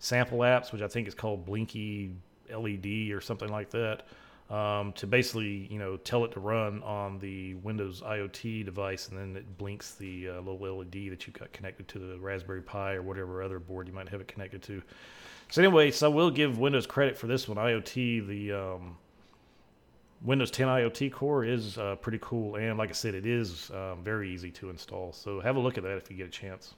sample 0.00 0.40
apps, 0.40 0.70
which 0.70 0.82
I 0.82 0.88
think 0.88 1.08
is 1.08 1.14
called 1.14 1.46
Blinky 1.46 2.10
LED 2.54 3.10
or 3.12 3.22
something 3.22 3.48
like 3.48 3.70
that. 3.70 4.02
Um, 4.50 4.92
to 4.92 5.06
basically 5.06 5.66
you 5.70 5.78
know 5.78 5.96
tell 5.96 6.24
it 6.24 6.32
to 6.32 6.40
run 6.40 6.82
on 6.82 7.18
the 7.18 7.54
Windows 7.54 8.02
IoT 8.02 8.64
device, 8.64 9.08
and 9.08 9.18
then 9.18 9.36
it 9.36 9.58
blinks 9.58 9.94
the 9.94 10.28
uh, 10.28 10.40
little 10.40 10.78
LED 10.78 11.10
that 11.10 11.26
you've 11.26 11.38
got 11.38 11.52
connected 11.52 11.88
to 11.88 11.98
the 11.98 12.18
Raspberry 12.18 12.62
Pi 12.62 12.94
or 12.94 13.02
whatever 13.02 13.42
other 13.42 13.58
board 13.58 13.88
you 13.88 13.94
might 13.94 14.08
have 14.08 14.20
it 14.20 14.28
connected 14.28 14.62
to. 14.64 14.82
So 15.50 15.62
anyway, 15.62 15.90
so 15.90 16.10
I 16.10 16.14
will 16.14 16.30
give 16.30 16.58
Windows 16.58 16.86
credit 16.86 17.16
for 17.16 17.26
this 17.26 17.48
one. 17.48 17.56
IoT, 17.56 18.26
the 18.26 18.52
um, 18.52 18.96
Windows 20.22 20.50
10 20.50 20.66
IoT 20.66 21.12
Core 21.12 21.44
is 21.44 21.78
uh, 21.78 21.96
pretty 21.96 22.18
cool, 22.20 22.56
and 22.56 22.78
like 22.78 22.90
I 22.90 22.94
said, 22.94 23.14
it 23.14 23.26
is 23.26 23.70
um, 23.70 24.02
very 24.02 24.32
easy 24.32 24.50
to 24.52 24.70
install. 24.70 25.12
So 25.12 25.40
have 25.40 25.56
a 25.56 25.60
look 25.60 25.78
at 25.78 25.84
that 25.84 25.96
if 25.96 26.10
you 26.10 26.16
get 26.16 26.26
a 26.26 26.30
chance. 26.30 26.74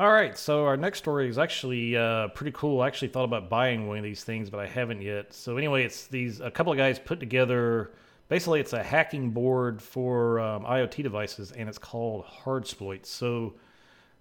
All 0.00 0.10
right, 0.10 0.38
so 0.38 0.64
our 0.64 0.78
next 0.78 1.00
story 1.00 1.28
is 1.28 1.36
actually 1.36 1.94
uh, 1.94 2.28
pretty 2.28 2.52
cool. 2.52 2.80
I 2.80 2.86
actually 2.86 3.08
thought 3.08 3.24
about 3.24 3.50
buying 3.50 3.86
one 3.86 3.98
of 3.98 4.02
these 4.02 4.24
things, 4.24 4.48
but 4.48 4.58
I 4.58 4.66
haven't 4.66 5.02
yet. 5.02 5.34
So 5.34 5.58
anyway, 5.58 5.84
it's 5.84 6.06
these 6.06 6.40
a 6.40 6.50
couple 6.50 6.72
of 6.72 6.78
guys 6.78 6.98
put 6.98 7.20
together. 7.20 7.90
Basically, 8.30 8.60
it's 8.60 8.72
a 8.72 8.82
hacking 8.82 9.28
board 9.28 9.82
for 9.82 10.40
um, 10.40 10.64
IoT 10.64 11.02
devices, 11.02 11.52
and 11.52 11.68
it's 11.68 11.76
called 11.76 12.24
Hardsploit. 12.24 13.04
So 13.04 13.52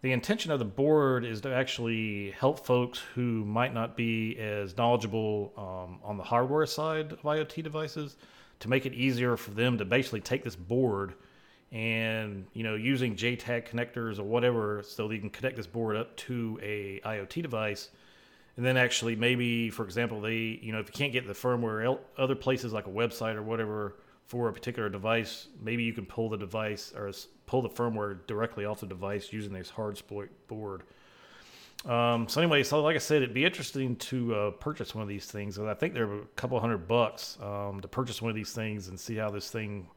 the 0.01 0.11
intention 0.11 0.51
of 0.51 0.59
the 0.59 0.65
board 0.65 1.23
is 1.23 1.39
to 1.41 1.55
actually 1.55 2.31
help 2.31 2.65
folks 2.65 2.99
who 3.15 3.45
might 3.45 3.73
not 3.73 3.95
be 3.95 4.37
as 4.37 4.75
knowledgeable 4.75 5.53
um, 5.55 5.99
on 6.03 6.17
the 6.17 6.23
hardware 6.23 6.65
side 6.65 7.13
of 7.13 7.21
IoT 7.21 7.63
devices 7.63 8.17
to 8.59 8.69
make 8.69 8.85
it 8.85 8.93
easier 8.93 9.37
for 9.37 9.51
them 9.51 9.77
to 9.77 9.85
basically 9.85 10.19
take 10.19 10.43
this 10.43 10.57
board 10.57 11.13
and 11.71 12.47
you 12.53 12.63
know 12.63 12.75
using 12.75 13.15
JTAG 13.15 13.69
connectors 13.69 14.19
or 14.19 14.23
whatever 14.23 14.81
so 14.83 15.07
they 15.07 15.19
can 15.19 15.29
connect 15.29 15.55
this 15.55 15.67
board 15.67 15.95
up 15.95 16.15
to 16.17 16.59
a 16.61 16.99
IoT 17.05 17.41
device. 17.41 17.89
And 18.57 18.65
then 18.65 18.75
actually 18.75 19.15
maybe 19.15 19.69
for 19.69 19.85
example 19.85 20.19
they 20.19 20.59
you 20.61 20.71
know 20.71 20.79
if 20.79 20.87
you 20.87 20.93
can't 20.93 21.13
get 21.13 21.27
the 21.27 21.33
firmware 21.33 21.97
other 22.17 22.35
places 22.35 22.73
like 22.73 22.87
a 22.87 22.91
website 22.91 23.35
or 23.35 23.43
whatever 23.43 23.95
for 24.25 24.49
a 24.49 24.53
particular 24.53 24.89
device 24.89 25.47
maybe 25.61 25.83
you 25.83 25.93
can 25.93 26.05
pull 26.05 26.29
the 26.29 26.37
device 26.37 26.91
or 26.95 27.11
pull 27.45 27.61
the 27.61 27.69
firmware 27.69 28.17
directly 28.27 28.65
off 28.65 28.81
the 28.81 28.85
device 28.85 29.31
using 29.31 29.53
this 29.53 29.71
Hardsploit 29.71 30.29
board. 30.47 30.83
Um, 31.85 32.27
so 32.27 32.41
anyway 32.41 32.63
so 32.63 32.81
like 32.81 32.97
i 32.97 32.99
said 32.99 33.21
it'd 33.21 33.33
be 33.33 33.45
interesting 33.45 33.95
to 33.95 34.35
uh, 34.35 34.51
purchase 34.51 34.93
one 34.93 35.01
of 35.01 35.07
these 35.07 35.27
things 35.27 35.57
i 35.57 35.73
think 35.73 35.93
they're 35.93 36.11
a 36.11 36.25
couple 36.35 36.59
hundred 36.59 36.89
bucks 36.89 37.37
um, 37.41 37.79
to 37.79 37.87
purchase 37.87 38.21
one 38.21 38.29
of 38.29 38.35
these 38.35 38.51
things 38.51 38.89
and 38.89 38.99
see 38.99 39.15
how 39.15 39.29
this 39.29 39.49
thing 39.49 39.87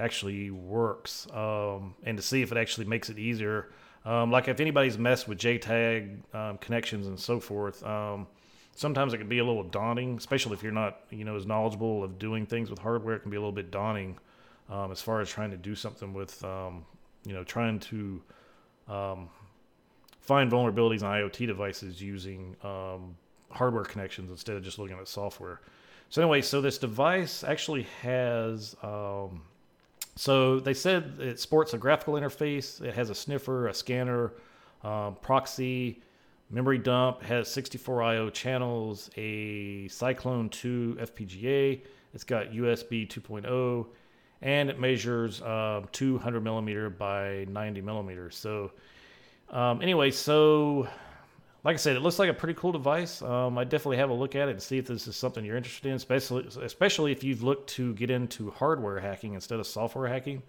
actually 0.00 0.50
works 0.50 1.26
um, 1.32 1.94
and 2.02 2.16
to 2.16 2.22
see 2.22 2.42
if 2.42 2.50
it 2.52 2.58
actually 2.58 2.86
makes 2.86 3.10
it 3.10 3.18
easier. 3.18 3.70
Um, 4.04 4.30
like 4.30 4.48
if 4.48 4.60
anybody's 4.60 4.98
messed 4.98 5.28
with 5.28 5.38
JTAG 5.38 6.34
um, 6.34 6.58
connections 6.58 7.06
and 7.06 7.20
so 7.20 7.38
forth, 7.38 7.84
um, 7.84 8.26
sometimes 8.74 9.12
it 9.12 9.18
can 9.18 9.28
be 9.28 9.38
a 9.38 9.44
little 9.44 9.62
daunting, 9.62 10.16
especially 10.16 10.54
if 10.54 10.62
you're 10.62 10.72
not 10.72 11.00
you 11.10 11.24
know 11.24 11.36
as 11.36 11.46
knowledgeable 11.46 12.02
of 12.02 12.18
doing 12.18 12.46
things 12.46 12.70
with 12.70 12.78
hardware. 12.78 13.16
It 13.16 13.20
can 13.20 13.30
be 13.30 13.36
a 13.36 13.40
little 13.40 13.52
bit 13.52 13.70
daunting 13.70 14.18
um, 14.70 14.90
as 14.90 15.02
far 15.02 15.20
as 15.20 15.28
trying 15.28 15.50
to 15.50 15.58
do 15.58 15.74
something 15.74 16.14
with 16.14 16.42
um, 16.44 16.86
you 17.24 17.34
know 17.34 17.44
trying 17.44 17.78
to 17.80 18.22
find 20.20 20.50
vulnerabilities 20.50 21.02
on 21.02 21.12
IoT 21.12 21.46
devices 21.46 22.00
using 22.00 22.56
hardware 23.50 23.84
connections 23.84 24.30
instead 24.30 24.56
of 24.56 24.62
just 24.62 24.78
looking 24.78 24.96
at 24.96 25.08
software. 25.08 25.60
So 26.08 26.22
anyway, 26.22 26.42
so 26.42 26.60
this 26.60 26.78
device 26.78 27.44
actually 27.44 27.86
has 28.02 28.74
um, 28.82 29.42
so 30.20 30.60
they 30.60 30.74
said 30.74 31.14
it 31.18 31.40
sports 31.40 31.72
a 31.72 31.78
graphical 31.78 32.12
interface. 32.12 32.82
It 32.82 32.92
has 32.92 33.08
a 33.08 33.14
sniffer, 33.14 33.68
a 33.68 33.72
scanner, 33.72 34.34
um, 34.84 35.16
proxy, 35.22 36.02
memory 36.50 36.76
dump, 36.76 37.22
has 37.22 37.48
64 37.48 38.02
I/O 38.02 38.28
channels, 38.28 39.08
a 39.16 39.88
Cyclone 39.88 40.50
2 40.50 40.98
FPGA. 41.00 41.80
It's 42.12 42.24
got 42.24 42.52
USB 42.52 43.08
2.0, 43.08 43.86
and 44.42 44.68
it 44.68 44.78
measures 44.78 45.40
uh, 45.40 45.86
200 45.90 46.42
millimeter 46.42 46.90
by 46.90 47.46
90 47.48 47.80
millimeters. 47.80 48.36
So 48.36 48.72
um, 49.48 49.80
anyway, 49.80 50.10
so 50.10 50.86
like 51.64 51.74
I 51.74 51.76
said, 51.76 51.96
it 51.96 52.00
looks 52.00 52.18
like 52.18 52.30
a 52.30 52.34
pretty 52.34 52.54
cool 52.54 52.72
device. 52.72 53.20
Um, 53.22 53.58
I 53.58 53.64
definitely 53.64 53.98
have 53.98 54.10
a 54.10 54.14
look 54.14 54.34
at 54.34 54.48
it 54.48 54.52
and 54.52 54.62
see 54.62 54.78
if 54.78 54.86
this 54.86 55.06
is 55.06 55.16
something 55.16 55.44
you're 55.44 55.56
interested 55.56 55.88
in, 55.88 55.94
especially 55.94 56.46
especially 56.62 57.12
if 57.12 57.22
you've 57.22 57.42
looked 57.42 57.70
to 57.70 57.94
get 57.94 58.10
into 58.10 58.50
hardware 58.50 58.98
hacking 58.98 59.34
instead 59.34 59.60
of 59.60 59.66
software 59.66 60.08
hacking. 60.08 60.42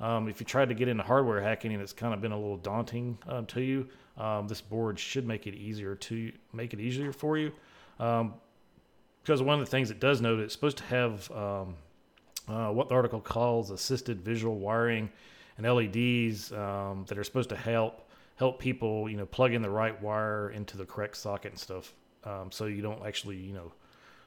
Um, 0.00 0.28
if 0.28 0.40
you 0.40 0.46
tried 0.46 0.70
to 0.70 0.74
get 0.74 0.88
into 0.88 1.04
hardware 1.04 1.40
hacking 1.40 1.72
and 1.72 1.80
it's 1.80 1.92
kind 1.92 2.14
of 2.14 2.20
been 2.20 2.32
a 2.32 2.36
little 2.36 2.56
daunting 2.56 3.18
uh, 3.28 3.42
to 3.42 3.60
you, 3.60 3.86
um, 4.16 4.48
this 4.48 4.60
board 4.60 4.98
should 4.98 5.26
make 5.26 5.46
it 5.46 5.54
easier 5.54 5.94
to 5.94 6.32
make 6.52 6.72
it 6.72 6.80
easier 6.80 7.12
for 7.12 7.38
you. 7.38 7.52
Um, 8.00 8.34
because 9.22 9.40
one 9.40 9.54
of 9.54 9.60
the 9.60 9.70
things 9.70 9.90
it 9.90 10.00
does 10.00 10.20
note, 10.20 10.38
is 10.38 10.44
it's 10.44 10.52
supposed 10.52 10.76
to 10.78 10.84
have 10.84 11.30
um, 11.30 11.74
uh, 12.46 12.68
what 12.68 12.90
the 12.90 12.94
article 12.94 13.20
calls 13.20 13.70
assisted 13.70 14.20
visual 14.20 14.58
wiring 14.58 15.10
and 15.56 15.66
LEDs 15.66 16.52
um, 16.52 17.04
that 17.08 17.16
are 17.16 17.24
supposed 17.24 17.48
to 17.48 17.56
help 17.56 18.03
help 18.36 18.58
people, 18.58 19.08
you 19.08 19.16
know, 19.16 19.26
plug 19.26 19.52
in 19.52 19.62
the 19.62 19.70
right 19.70 20.00
wire 20.02 20.50
into 20.50 20.76
the 20.76 20.84
correct 20.84 21.16
socket 21.16 21.52
and 21.52 21.60
stuff, 21.60 21.92
um, 22.24 22.50
so 22.50 22.66
you 22.66 22.82
don't 22.82 23.04
actually, 23.06 23.36
you 23.36 23.52
know, 23.52 23.72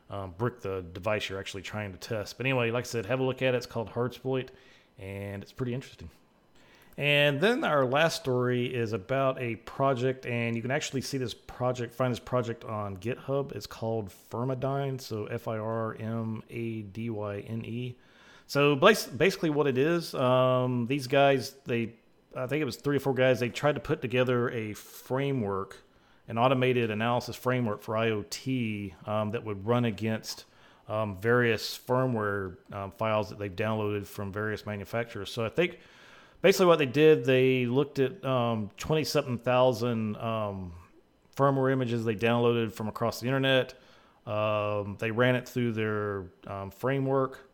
um, 0.10 0.34
brick 0.38 0.62
the 0.62 0.86
device 0.94 1.30
you're 1.30 1.40
actually 1.40 1.64
trying 1.64 1.92
to 1.92 1.98
test. 1.98 2.38
But 2.38 2.46
anyway, 2.46 2.72
like 2.72 2.86
I 2.86 2.88
said, 2.88 3.06
have 3.06 3.20
a 3.20 3.24
look 3.24 3.42
at 3.42 3.54
it. 3.54 3.58
It's 3.58 3.66
called 3.66 3.92
Hardsploit, 3.92 4.50
and 5.00 5.44
it's 5.44 5.52
pretty 5.52 5.74
interesting. 5.74 6.10
And 6.98 7.40
then 7.40 7.64
our 7.64 7.86
last 7.86 8.16
story 8.22 8.74
is 8.74 8.94
about 8.94 9.40
a 9.40 9.58
project, 9.58 10.26
and 10.26 10.56
you 10.56 10.64
can 10.64 10.72
actually 10.72 11.02
see 11.02 11.20
this 11.20 11.34
project, 11.34 11.94
find 11.94 12.12
this 12.12 12.20
project 12.20 12.64
on 12.64 12.98
GitHub. 12.98 13.52
It's 13.52 13.68
called 13.68 14.12
Firmadyne, 14.32 15.00
so 15.00 15.26
F 15.26 15.48
I 15.48 15.60
R 15.60 15.96
M 16.00 16.42
A 16.50 16.82
D 16.82 17.12
Y 17.12 17.40
N 17.42 17.64
E. 17.66 17.96
So 18.48 18.76
basically, 18.76 19.52
what 19.52 19.68
it 19.68 19.78
is, 19.78 20.16
um, 20.16 20.88
these 20.88 21.06
guys 21.06 21.54
they 21.66 21.94
I 22.38 22.48
think 22.48 22.62
it 22.62 22.66
was 22.66 22.76
three 22.76 22.98
or 22.98 23.00
four 23.00 23.14
guys. 23.14 23.40
They 23.40 23.50
tried 23.50 23.76
to 23.76 23.82
put 23.82 24.02
together 24.02 24.50
a 24.52 24.74
framework, 24.74 25.78
an 26.28 26.38
automated 26.38 26.92
analysis 26.92 27.36
framework 27.36 27.82
for 27.82 27.96
IoT 27.96 29.08
um, 29.08 29.32
that 29.32 29.44
would 29.44 29.66
run 29.66 29.86
against 29.86 30.46
um, 30.88 31.18
various 31.20 31.78
firmware 31.78 32.56
um, 32.72 32.92
files 32.92 33.30
that 33.30 33.40
they've 33.40 33.56
downloaded 33.56 34.06
from 34.06 34.32
various 34.32 34.66
manufacturers. 34.66 35.32
So 35.32 35.46
I 35.46 35.50
think 35.50 35.80
basically 36.42 36.68
what 36.68 36.80
they 36.80 36.86
did, 36.86 37.26
they 37.26 37.66
looked 37.66 38.00
at 38.00 38.24
um, 38.24 38.70
20 38.78 39.04
something 39.04 39.38
thousand 39.40 40.16
um, 40.18 40.74
firmware 41.36 41.72
images 41.72 42.06
they 42.06 42.16
downloaded 42.16 42.72
from 42.72 42.88
across 42.88 43.20
the 43.20 43.26
internet. 43.26 43.74
Um, 44.26 44.98
they 45.00 45.12
ran 45.12 45.36
it 45.36 45.48
through 45.48 45.72
their 45.72 46.26
framework 46.78 47.47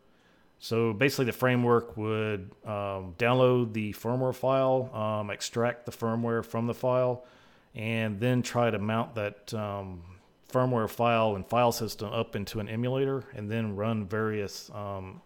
so 0.64 0.94
basically, 0.94 1.26
the 1.26 1.32
framework 1.32 1.94
would 1.98 2.50
um, 2.64 3.14
download 3.18 3.74
the 3.74 3.92
firmware 3.92 4.34
file, 4.34 4.90
um, 4.94 5.28
extract 5.28 5.84
the 5.84 5.92
firmware 5.92 6.42
from 6.42 6.66
the 6.66 6.72
file, 6.72 7.26
and 7.74 8.18
then 8.18 8.40
try 8.40 8.70
to 8.70 8.78
mount 8.78 9.14
that 9.16 9.52
um, 9.52 10.02
firmware 10.50 10.88
file 10.88 11.36
and 11.36 11.46
file 11.46 11.70
system 11.70 12.10
up 12.14 12.34
into 12.34 12.60
an 12.60 12.70
emulator, 12.70 13.24
and 13.34 13.50
then 13.50 13.76
run 13.76 14.06
various 14.06 14.70
um, 14.70 15.20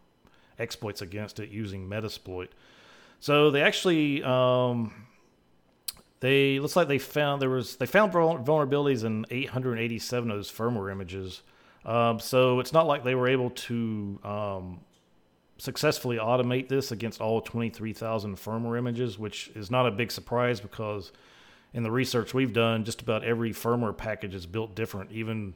exploits 0.58 1.02
against 1.02 1.38
it 1.38 1.50
using 1.50 1.88
Metasploit. 1.88 2.48
So 3.20 3.52
they 3.52 3.62
actually 3.62 4.24
um, 4.24 4.92
they 6.18 6.58
looks 6.58 6.74
like 6.74 6.88
they 6.88 6.98
found 6.98 7.40
there 7.40 7.48
was 7.48 7.76
they 7.76 7.86
found 7.86 8.12
vulnerabilities 8.12 9.04
in 9.04 9.24
887 9.30 10.32
of 10.32 10.36
those 10.36 10.50
firmware 10.50 10.90
images. 10.90 11.42
Um, 11.84 12.18
so 12.18 12.58
it's 12.58 12.72
not 12.72 12.88
like 12.88 13.04
they 13.04 13.14
were 13.14 13.28
able 13.28 13.50
to 13.50 14.18
um, 14.24 14.80
successfully 15.58 16.16
automate 16.16 16.68
this 16.68 16.92
against 16.92 17.20
all 17.20 17.40
23,000 17.40 18.36
firmware 18.36 18.78
images, 18.78 19.18
which 19.18 19.50
is 19.54 19.70
not 19.70 19.86
a 19.86 19.90
big 19.90 20.10
surprise 20.10 20.60
because 20.60 21.12
in 21.74 21.82
the 21.82 21.90
research 21.90 22.32
we've 22.32 22.52
done, 22.52 22.84
just 22.84 23.02
about 23.02 23.24
every 23.24 23.50
firmware 23.50 23.96
package 23.96 24.34
is 24.34 24.46
built 24.46 24.74
different, 24.74 25.10
even 25.12 25.54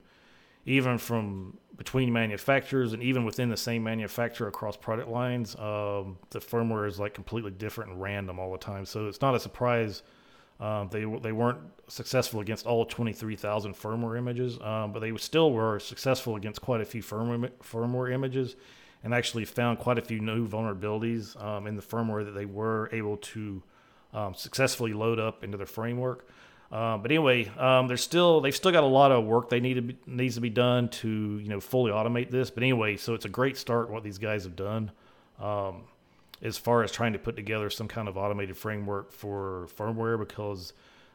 even 0.64 0.96
from 0.96 1.58
between 1.76 2.12
manufacturers 2.12 2.92
and 2.92 3.02
even 3.02 3.24
within 3.24 3.48
the 3.48 3.56
same 3.56 3.82
manufacturer 3.82 4.46
across 4.46 4.76
product 4.76 5.08
lines. 5.08 5.56
Um, 5.56 6.18
the 6.30 6.38
firmware 6.38 6.86
is 6.86 7.00
like 7.00 7.14
completely 7.14 7.50
different 7.50 7.90
and 7.90 8.00
random 8.00 8.38
all 8.38 8.52
the 8.52 8.58
time, 8.58 8.84
so 8.84 9.06
it's 9.06 9.20
not 9.20 9.34
a 9.34 9.40
surprise. 9.40 10.02
Um, 10.60 10.88
they 10.90 11.04
they 11.04 11.32
weren't 11.32 11.58
successful 11.88 12.40
against 12.40 12.66
all 12.66 12.84
23,000 12.84 13.74
firmware 13.74 14.18
images, 14.18 14.60
um, 14.60 14.92
but 14.92 15.00
they 15.00 15.16
still 15.16 15.52
were 15.52 15.78
successful 15.78 16.36
against 16.36 16.60
quite 16.60 16.80
a 16.80 16.84
few 16.84 17.02
firmware 17.02 17.50
firmware 17.62 18.12
images 18.12 18.56
and 19.04 19.12
actually 19.12 19.44
found 19.44 19.78
quite 19.78 19.98
a 19.98 20.02
few 20.02 20.20
new 20.20 20.46
vulnerabilities 20.46 21.40
um, 21.42 21.66
in 21.66 21.76
the 21.76 21.82
firmware 21.82 22.24
that 22.24 22.32
they 22.32 22.46
were 22.46 22.88
able 22.92 23.16
to 23.18 23.62
um, 24.14 24.34
successfully 24.34 24.92
load 24.92 25.18
up 25.18 25.42
into 25.42 25.56
their 25.56 25.66
framework. 25.66 26.28
Uh, 26.70 26.96
but 26.96 27.10
anyway, 27.10 27.46
um, 27.58 27.86
there's 27.86 28.02
still 28.02 28.40
they've 28.40 28.56
still 28.56 28.72
got 28.72 28.82
a 28.82 28.86
lot 28.86 29.12
of 29.12 29.24
work 29.24 29.50
they 29.50 29.60
need 29.60 29.74
to 29.74 29.82
be, 29.82 29.98
needs 30.06 30.36
to 30.36 30.40
be 30.40 30.48
done 30.48 30.88
to 30.88 31.38
you 31.38 31.48
know 31.48 31.60
fully 31.60 31.92
automate 31.92 32.30
this. 32.30 32.50
But 32.50 32.62
anyway, 32.62 32.96
so 32.96 33.14
it's 33.14 33.26
a 33.26 33.28
great 33.30 33.58
start 33.58 33.90
what 33.90 34.02
these 34.02 34.18
guys 34.18 34.44
have 34.44 34.56
done 34.56 34.90
um, 35.38 35.82
as 36.40 36.56
far 36.56 36.82
as 36.82 36.90
trying 36.90 37.12
to 37.12 37.18
put 37.18 37.36
together 37.36 37.68
some 37.68 37.88
kind 37.88 38.08
of 38.08 38.16
automated 38.16 38.56
framework 38.56 39.12
for 39.12 39.68
firmware 39.76 40.18
because 40.18 40.72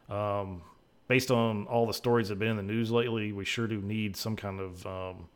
um, 0.09 0.61
based 1.07 1.31
on 1.31 1.65
all 1.65 1.87
the 1.87 1.93
stories 1.93 2.27
that 2.27 2.33
have 2.33 2.39
been 2.39 2.51
in 2.51 2.57
the 2.57 2.63
news 2.63 2.91
lately, 2.91 3.31
we 3.31 3.43
sure 3.43 3.67
do 3.67 3.81
need 3.81 4.15
some 4.15 4.35
kind 4.35 4.59
of 4.59 4.85
um, 4.85 5.27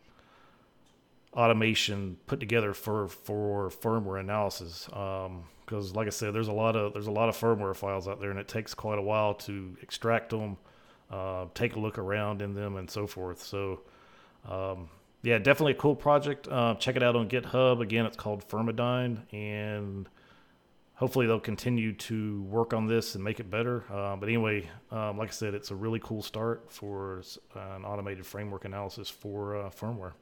automation 1.34 2.18
put 2.28 2.40
together 2.40 2.74
for 2.74 3.08
for 3.08 3.70
firmware 3.70 4.20
analysis. 4.20 4.86
Because, 4.88 5.92
um, 5.92 5.94
like 5.94 6.08
I 6.08 6.12
said, 6.12 6.34
there's 6.34 6.48
a 6.48 6.54
lot 6.54 6.76
of 6.76 6.94
there's 6.94 7.08
a 7.08 7.12
lot 7.12 7.30
of 7.30 7.38
firmware 7.38 7.76
files 7.76 8.08
out 8.08 8.20
there, 8.20 8.32
and 8.32 8.40
it 8.40 8.48
takes 8.48 8.74
quite 8.74 9.00
a 9.00 9.02
while 9.02 9.34
to 9.36 9.76
extract 9.82 10.32
them, 10.32 10.58
uh, 11.10 11.46
take 11.54 11.76
a 11.76 11.80
look 11.80 11.98
around 11.98 12.42
in 12.42 12.54
them, 12.54 12.76
and 12.76 12.90
so 12.90 13.08
forth. 13.08 13.44
So, 13.44 13.82
um, 14.50 14.90
yeah, 15.24 15.38
definitely 15.38 15.74
a 15.74 15.76
cool 15.76 15.96
project. 15.96 16.48
Uh, 16.48 16.76
check 16.76 16.96
it 16.96 17.04
out 17.04 17.16
on 17.16 17.30
GitHub. 17.30 17.82
Again, 17.82 18.06
it's 18.06 18.18
called 18.18 18.48
Firmadyne, 18.48 19.20
and 19.34 20.10
hopefully 20.96 21.28
they'll 21.28 21.40
continue 21.40 21.94
to 21.94 22.42
work 22.44 22.74
on 22.74 22.88
this 22.88 23.16
and 23.16 23.24
make 23.24 23.40
it 23.40 23.50
better. 23.50 23.86
Uh, 23.92 24.16
but 24.16 24.28
anyway, 24.28 24.70
um, 24.92 25.18
like 25.18 25.30
I 25.30 25.32
said, 25.32 25.54
it's 25.54 25.72
a 25.72 25.76
really 25.76 26.00
cool 26.00 26.22
start 26.22 26.72
for 26.72 27.24
an 27.56 27.86
automated 27.86 28.26
framework 28.26 28.66
analysis 28.66 29.10
for 29.10 29.56
uh, 29.56 29.70
firmware. 29.70 30.14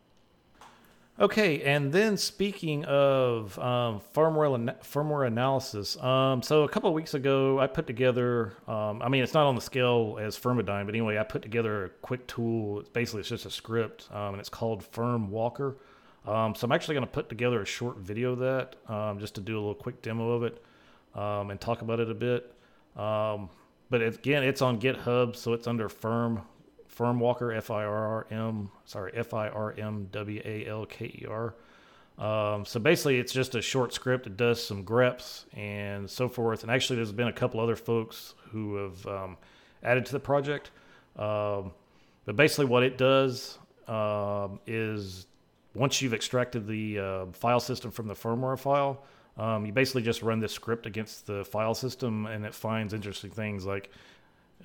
Okay, 1.20 1.64
and 1.64 1.92
then 1.92 2.16
speaking 2.16 2.86
of 2.86 3.60
um, 3.60 4.00
firmware 4.14 4.74
firmware 4.80 5.28
analysis, 5.28 6.02
um, 6.02 6.42
so 6.42 6.64
a 6.64 6.70
couple 6.70 6.88
of 6.88 6.94
weeks 6.94 7.14
ago 7.14 7.60
I 7.60 7.68
put 7.68 7.86
together. 7.88 8.54
Um, 8.70 9.02
I 9.02 9.10
mean, 9.10 9.22
it's 9.22 9.34
not 9.34 9.46
on 9.46 9.56
the 9.56 9.62
scale 9.62 10.18
as 10.22 10.40
Firmadyne, 10.40 10.86
but 10.86 10.96
anyway, 10.96 11.18
I 11.18 11.24
put 11.24 11.42
together 11.42 11.84
a 11.84 11.90
quick 11.90 12.26
tool. 12.28 12.80
It's 12.80 12.88
basically 12.88 13.20
it's 13.20 13.28
just 13.28 13.46
a 13.46 13.52
script, 13.52 14.08
um, 14.14 14.36
and 14.36 14.40
it's 14.40 14.48
called 14.48 14.82
Firm 14.82 15.30
Walker. 15.30 15.76
Um, 16.26 16.56
so 16.56 16.64
I'm 16.64 16.72
actually 16.72 16.96
going 16.96 17.08
to 17.08 17.12
put 17.12 17.28
together 17.28 17.62
a 17.62 17.66
short 17.66 17.98
video 17.98 18.32
of 18.32 18.40
that 18.40 18.78
um, 18.88 19.20
just 19.20 19.36
to 19.36 19.42
do 19.42 19.56
a 19.56 19.60
little 19.60 19.76
quick 19.76 20.02
demo 20.02 20.32
of 20.32 20.44
it 20.44 20.64
and 21.16 21.60
talk 21.60 21.82
about 21.82 22.00
it 22.00 22.10
a 22.10 22.14
bit. 22.14 22.56
but 22.96 24.02
again, 24.02 24.44
it's 24.46 24.62
on 24.62 24.80
GitHub, 24.80 25.36
so 25.36 25.52
it's 25.52 25.68
under 25.68 25.90
Firm 25.90 26.44
Firm 27.00 27.22
Walker, 27.22 27.54
F 27.54 27.72
I 27.72 27.86
R 27.86 28.08
R 28.08 28.28
M, 28.30 28.70
sorry, 28.84 29.14
F 29.16 29.34
I 29.34 29.48
R 29.48 29.74
M 29.78 30.10
W 30.12 30.42
A 30.44 30.66
L 30.66 30.86
K 30.86 31.06
E 31.06 31.26
R. 31.30 31.56
Um, 32.18 32.66
so 32.66 32.78
basically, 32.78 33.20
it's 33.20 33.32
just 33.32 33.56
a 33.56 33.62
short 33.62 33.94
script. 33.94 34.28
It 34.28 34.36
does 34.36 34.62
some 34.62 34.84
greps 34.84 35.46
and 35.54 36.10
so 36.10 36.28
forth. 36.28 36.64
And 36.64 36.70
actually, 36.70 36.98
there's 36.98 37.14
been 37.14 37.30
a 37.30 37.34
couple 37.34 37.62
other 37.62 37.78
folks 37.78 38.34
who 38.52 38.76
have 38.76 39.08
um, 39.08 39.38
added 39.82 40.06
to 40.08 40.12
the 40.12 40.20
project. 40.20 40.72
Um, 41.16 41.72
but 42.26 42.36
basically, 42.36 42.66
what 42.66 42.84
it 42.84 42.98
does 42.98 43.60
um, 43.88 44.60
is 44.68 45.28
once 45.76 46.02
you've 46.02 46.14
extracted 46.14 46.68
the 46.68 47.00
uh, 47.00 47.26
file 47.32 47.62
system 47.62 47.92
from 47.92 48.08
the 48.10 48.14
firmware 48.14 48.60
file, 48.60 49.06
um, 49.38 49.66
you 49.66 49.72
basically 49.72 50.02
just 50.02 50.22
run 50.22 50.42
this 50.42 50.52
script 50.52 50.86
against 50.86 51.28
the 51.28 51.46
file 51.46 51.74
system, 51.74 52.26
and 52.26 52.46
it 52.46 52.54
finds 52.54 52.94
interesting 52.94 53.32
things 53.32 53.66
like 53.66 53.90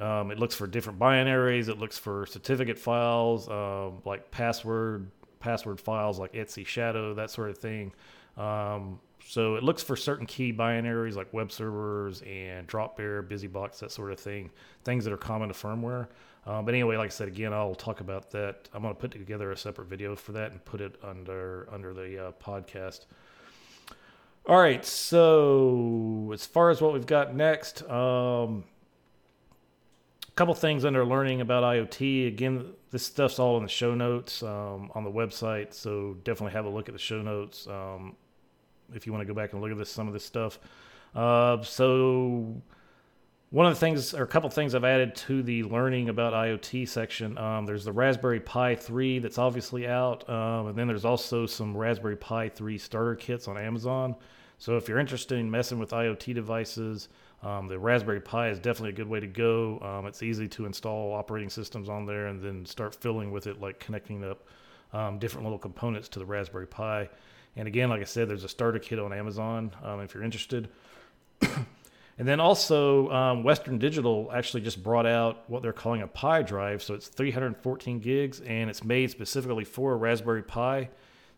um, 0.01 0.31
it 0.31 0.39
looks 0.39 0.55
for 0.55 0.67
different 0.67 0.99
binaries. 0.99 1.69
It 1.69 1.79
looks 1.79 1.99
for 1.99 2.27
certificate 2.27 2.79
files, 2.79 3.49
um, 3.49 4.03
like 4.05 4.31
password 4.31 5.11
password 5.41 5.81
files, 5.81 6.19
like 6.19 6.35
etc 6.35 6.65
shadow, 6.65 7.15
that 7.15 7.31
sort 7.31 7.51
of 7.51 7.59
thing. 7.59 7.93
Um, 8.37 8.99
so 9.27 9.55
it 9.55 9.63
looks 9.63 9.83
for 9.83 9.97
certain 9.97 10.27
key 10.27 10.53
binaries 10.53 11.15
like 11.15 11.33
web 11.33 11.53
servers 11.53 12.23
and 12.23 12.67
Dropbear, 12.67 13.27
BusyBox, 13.27 13.79
that 13.79 13.91
sort 13.91 14.13
of 14.13 14.19
thing, 14.19 14.51
things 14.85 15.05
that 15.05 15.13
are 15.13 15.19
common 15.19 15.49
to 15.49 15.55
firmware. 15.55 16.09
Um, 16.47 16.65
but 16.65 16.75
anyway, 16.75 16.97
like 16.97 17.07
I 17.07 17.11
said, 17.11 17.29
again, 17.29 17.55
I'll 17.55 17.75
talk 17.75 18.01
about 18.01 18.31
that. 18.33 18.69
I'm 18.75 18.83
going 18.83 18.95
to 18.95 19.01
put 19.01 19.13
together 19.13 19.51
a 19.51 19.57
separate 19.57 19.89
video 19.89 20.15
for 20.15 20.33
that 20.33 20.53
and 20.53 20.63
put 20.65 20.81
it 20.81 20.97
under 21.03 21.69
under 21.73 21.95
the 21.95 22.27
uh, 22.27 22.33
podcast. 22.33 23.07
All 24.47 24.61
right, 24.61 24.85
so 24.85 26.31
as 26.35 26.45
far 26.45 26.69
as 26.69 26.83
what 26.83 26.93
we've 26.93 27.07
got 27.07 27.35
next, 27.35 27.83
um, 27.89 28.65
couple 30.35 30.55
things 30.55 30.85
under 30.85 31.05
learning 31.05 31.41
about 31.41 31.63
IoT. 31.63 32.29
Again, 32.29 32.73
this 32.91 33.05
stuff's 33.05 33.39
all 33.39 33.57
in 33.57 33.63
the 33.63 33.69
show 33.69 33.95
notes 33.95 34.43
um, 34.43 34.91
on 34.95 35.05
the 35.05 35.11
website, 35.11 35.73
so 35.73 36.17
definitely 36.25 36.53
have 36.53 36.65
a 36.65 36.69
look 36.69 36.89
at 36.89 36.95
the 36.95 37.01
show 37.01 37.23
notes 37.23 37.67
um, 37.69 38.17
if 38.93 39.07
you 39.07 39.13
want 39.13 39.27
to 39.27 39.33
go 39.33 39.35
back 39.35 39.53
and 39.53 39.63
look 39.63 39.71
at 39.71 39.79
this 39.79 39.91
some 39.91 40.09
of 40.09 40.13
this 40.13 40.25
stuff. 40.25 40.59
Uh, 41.15 41.63
so 41.63 42.61
one 43.51 43.67
of 43.67 43.75
the 43.75 43.79
things, 43.79 44.15
or 44.15 44.25
a 44.25 44.27
couple 44.27 44.51
things 44.51 44.75
I've 44.75 44.85
added 44.85 45.15
to 45.15 45.41
the 45.41 45.63
learning 45.63 46.09
about 46.09 46.33
IoT 46.33 46.89
section. 46.89 47.39
Um, 47.39 47.67
there's 47.67 47.85
the 47.85 47.93
Raspberry 47.93 48.41
Pi 48.41 48.75
3 48.75 49.21
that's 49.21 49.39
obviously 49.39 49.87
out, 49.87 50.29
um, 50.29 50.67
and 50.67 50.77
then 50.77 50.89
there's 50.89 51.05
also 51.05 51.47
some 51.47 51.77
Raspberry 51.77 52.17
Pi 52.17 52.49
3 52.49 52.77
starter 52.79 53.15
kits 53.15 53.47
on 53.47 53.57
Amazon. 53.57 54.17
So 54.59 54.77
if 54.77 54.89
you're 54.89 54.99
interested 54.99 55.39
in 55.39 55.49
messing 55.49 55.79
with 55.79 55.91
IoT 55.91 56.35
devices, 56.35 57.09
um, 57.43 57.69
the 57.69 57.79
Raspberry 57.79 58.21
Pi 58.21 58.49
is 58.49 58.59
definitely 58.59 58.91
a 58.91 58.95
good 58.95 59.09
way 59.09 59.21
to 59.21 59.27
go. 59.27 59.79
Um, 59.81 60.07
it's 60.07 60.23
easy 60.23 60.49
to 60.49 60.67
install 60.67 61.13
operating 61.13 61.51
systems 61.51 61.89
on 61.89 62.07
there 62.07 62.27
and 62.27 62.43
then 62.43 62.65
start 62.65 62.95
filling 62.95 63.31
with 63.31 63.47
it, 63.47 63.61
like 63.61 63.79
connecting 63.81 64.25
up 64.25 64.47
um, 64.93 65.19
different 65.19 65.45
little 65.45 65.59
components 65.59 66.09
to 66.11 66.19
the 66.19 66.25
Raspberry 66.25 66.67
Pi. 66.67 67.09
And 67.57 67.69
again, 67.69 67.91
like 67.91 68.01
I 68.01 68.05
said, 68.05 68.29
there's 68.29 68.45
a 68.45 68.49
starter 68.49 68.79
kit 68.79 68.99
on 68.99 69.13
Amazon 69.13 69.73
um, 69.83 70.01
if 70.01 70.15
you're 70.15 70.25
interested. 70.25 70.69
and 71.43 71.67
then 72.17 72.41
also, 72.41 73.11
um, 73.11 73.43
Western 73.43 73.79
Digital 73.79 74.31
actually 74.33 74.63
just 74.63 74.83
brought 74.83 75.07
out 75.07 75.49
what 75.49 75.63
they're 75.63 75.73
calling 75.73 76.03
a 76.03 76.07
Pi 76.07 76.43
drive. 76.43 76.83
So 76.83 76.95
it's 76.95 77.09
314 77.09 78.01
gigs 78.01 78.41
and 78.41 78.71
it's 78.71 78.83
made 78.83 79.11
specifically 79.11 79.65
for 79.65 79.93
a 79.93 79.97
Raspberry 79.97 80.43
Pi 80.43 80.89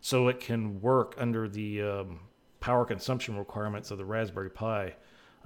so 0.01 0.27
it 0.27 0.39
can 0.39 0.79
work 0.81 1.15
under 1.17 1.47
the 1.49 1.81
um, 1.81 2.19
power 2.59 2.85
consumption 2.85 3.37
requirements 3.37 3.91
of 3.91 3.97
the 3.97 4.05
Raspberry 4.05 4.49
Pi. 4.49 4.93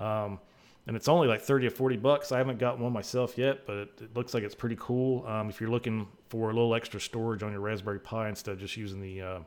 Um, 0.02 0.40
and 0.88 0.96
it's 0.96 1.08
only 1.08 1.28
like 1.28 1.42
30 1.42 1.68
or 1.68 1.70
40 1.70 1.98
bucks. 1.98 2.32
I 2.32 2.40
haven't 2.40 2.58
gotten 2.58 2.82
one 2.82 2.92
myself 2.92 3.38
yet, 3.38 3.66
but 3.68 3.78
it, 3.78 3.90
it 4.02 4.16
looks 4.16 4.34
like 4.34 4.44
it's 4.44 4.56
pretty 4.56 4.78
cool. 4.80 5.26
Um, 5.28 5.50
if 5.50 5.62
you're 5.62 5.70
looking 5.70 6.08
for 6.30 6.50
a 6.50 6.54
little 6.54 6.74
extra 6.74 7.00
storage 7.00 7.44
on 7.44 7.52
your 7.52 7.62
Raspberry 7.62 8.00
Pi 8.00 8.30
instead 8.30 8.54
of 8.54 8.60
just 8.60 8.76
using 8.76 9.00
the 9.00 9.22
uh, 9.22 9.40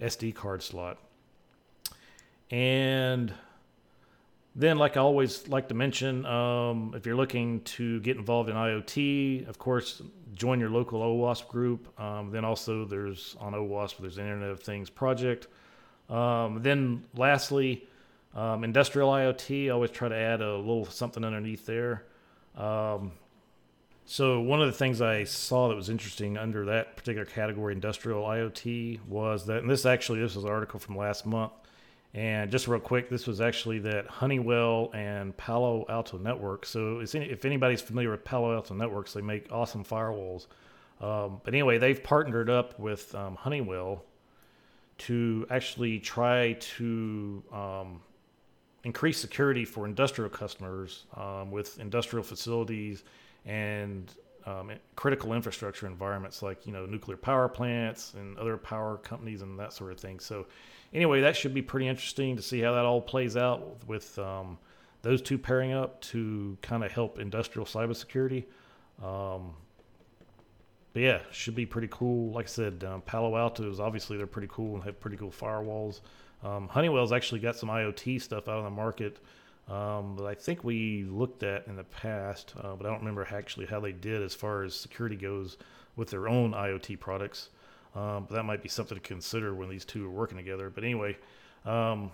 SD 0.00 0.34
card 0.34 0.62
slot. 0.62 0.98
And 2.50 3.32
then, 4.54 4.78
like 4.78 4.96
I 4.96 5.00
always 5.00 5.48
like 5.48 5.68
to 5.68 5.74
mention, 5.74 6.26
um, 6.26 6.92
if 6.96 7.06
you're 7.06 7.16
looking 7.16 7.60
to 7.62 8.00
get 8.00 8.16
involved 8.16 8.48
in 8.48 8.56
IoT, 8.56 9.48
of 9.48 9.58
course, 9.58 10.02
join 10.34 10.58
your 10.58 10.70
local 10.70 11.00
OWASP 11.00 11.48
group. 11.48 12.00
Um, 12.00 12.30
then 12.30 12.44
also, 12.44 12.84
there's 12.84 13.36
on 13.40 13.54
OWASP, 13.54 13.98
there's 13.98 14.18
Internet 14.18 14.50
of 14.50 14.60
Things 14.60 14.90
project. 14.90 15.46
Um, 16.08 16.62
then, 16.62 17.04
lastly, 17.14 17.86
um, 18.34 18.64
industrial 18.64 19.10
IoT, 19.10 19.66
I 19.66 19.68
always 19.70 19.90
try 19.90 20.08
to 20.08 20.14
add 20.16 20.40
a 20.40 20.56
little 20.56 20.84
something 20.86 21.24
underneath 21.24 21.66
there. 21.66 22.04
Um, 22.56 23.12
so 24.04 24.40
one 24.40 24.60
of 24.60 24.66
the 24.66 24.72
things 24.76 25.00
I 25.00 25.24
saw 25.24 25.68
that 25.68 25.76
was 25.76 25.88
interesting 25.88 26.36
under 26.36 26.64
that 26.66 26.96
particular 26.96 27.24
category, 27.24 27.74
industrial 27.74 28.24
IoT, 28.24 29.06
was 29.06 29.46
that, 29.46 29.58
and 29.58 29.70
this 29.70 29.86
actually 29.86 30.20
this 30.20 30.34
was 30.34 30.44
an 30.44 30.50
article 30.50 30.80
from 30.80 30.96
last 30.96 31.26
month, 31.26 31.52
and 32.12 32.50
just 32.50 32.66
real 32.66 32.80
quick, 32.80 33.08
this 33.08 33.26
was 33.26 33.40
actually 33.40 33.78
that 33.80 34.08
Honeywell 34.08 34.90
and 34.94 35.36
Palo 35.36 35.86
Alto 35.88 36.18
Networks. 36.18 36.68
So 36.70 37.00
if 37.00 37.44
anybody's 37.44 37.80
familiar 37.80 38.10
with 38.10 38.24
Palo 38.24 38.52
Alto 38.52 38.74
Networks, 38.74 39.12
they 39.12 39.20
make 39.20 39.52
awesome 39.52 39.84
firewalls. 39.84 40.46
Um, 41.00 41.40
but 41.44 41.54
anyway, 41.54 41.78
they've 41.78 42.02
partnered 42.02 42.50
up 42.50 42.78
with 42.78 43.14
um, 43.14 43.36
Honeywell 43.36 44.04
to 44.98 45.46
actually 45.50 46.00
try 46.00 46.54
to 46.54 47.42
um, 47.52 48.00
increase 48.84 49.18
security 49.18 49.64
for 49.64 49.86
industrial 49.86 50.30
customers 50.30 51.04
um, 51.16 51.50
with 51.50 51.78
industrial 51.78 52.22
facilities 52.22 53.04
and 53.44 54.14
um, 54.46 54.72
critical 54.96 55.34
infrastructure 55.34 55.86
environments 55.86 56.42
like 56.42 56.66
you 56.66 56.72
know 56.72 56.86
nuclear 56.86 57.16
power 57.16 57.48
plants 57.48 58.14
and 58.14 58.38
other 58.38 58.56
power 58.56 58.96
companies 58.98 59.42
and 59.42 59.58
that 59.58 59.72
sort 59.72 59.92
of 59.92 60.00
thing. 60.00 60.18
So 60.18 60.46
anyway, 60.94 61.20
that 61.20 61.36
should 61.36 61.54
be 61.54 61.62
pretty 61.62 61.88
interesting 61.88 62.36
to 62.36 62.42
see 62.42 62.60
how 62.60 62.72
that 62.72 62.84
all 62.84 63.00
plays 63.00 63.36
out 63.36 63.86
with 63.86 64.18
um, 64.18 64.58
those 65.02 65.20
two 65.22 65.38
pairing 65.38 65.72
up 65.72 66.00
to 66.02 66.56
kind 66.62 66.84
of 66.84 66.90
help 66.90 67.18
industrial 67.18 67.66
cybersecurity. 67.66 68.44
Um, 69.02 69.54
but 70.92 71.02
yeah, 71.02 71.20
should 71.30 71.54
be 71.54 71.66
pretty 71.66 71.88
cool. 71.90 72.32
Like 72.32 72.46
I 72.46 72.48
said, 72.48 72.84
um, 72.84 73.02
Palo 73.02 73.36
Alto 73.36 73.70
is 73.70 73.78
obviously 73.78 74.16
they're 74.16 74.26
pretty 74.26 74.48
cool 74.50 74.74
and 74.74 74.84
have 74.84 74.98
pretty 74.98 75.16
cool 75.16 75.30
firewalls. 75.30 76.00
Um, 76.42 76.68
Honeywell's 76.68 77.12
actually 77.12 77.40
got 77.40 77.56
some 77.56 77.68
IoT 77.68 78.20
stuff 78.20 78.48
out 78.48 78.58
on 78.58 78.64
the 78.64 78.70
market 78.70 79.18
um, 79.68 80.16
that 80.16 80.26
I 80.26 80.34
think 80.34 80.64
we 80.64 81.04
looked 81.04 81.42
at 81.42 81.66
in 81.66 81.76
the 81.76 81.84
past, 81.84 82.54
uh, 82.60 82.74
but 82.74 82.86
I 82.86 82.90
don't 82.90 83.00
remember 83.00 83.26
actually 83.30 83.66
how 83.66 83.80
they 83.80 83.92
did 83.92 84.22
as 84.22 84.34
far 84.34 84.62
as 84.62 84.74
security 84.74 85.16
goes 85.16 85.58
with 85.96 86.10
their 86.10 86.28
own 86.28 86.52
IoT 86.52 86.98
products. 86.98 87.50
Um, 87.94 88.26
but 88.28 88.36
that 88.36 88.44
might 88.44 88.62
be 88.62 88.68
something 88.68 88.96
to 88.96 89.02
consider 89.02 89.54
when 89.54 89.68
these 89.68 89.84
two 89.84 90.06
are 90.06 90.10
working 90.10 90.38
together. 90.38 90.70
But 90.70 90.84
anyway, 90.84 91.16
um, 91.64 92.10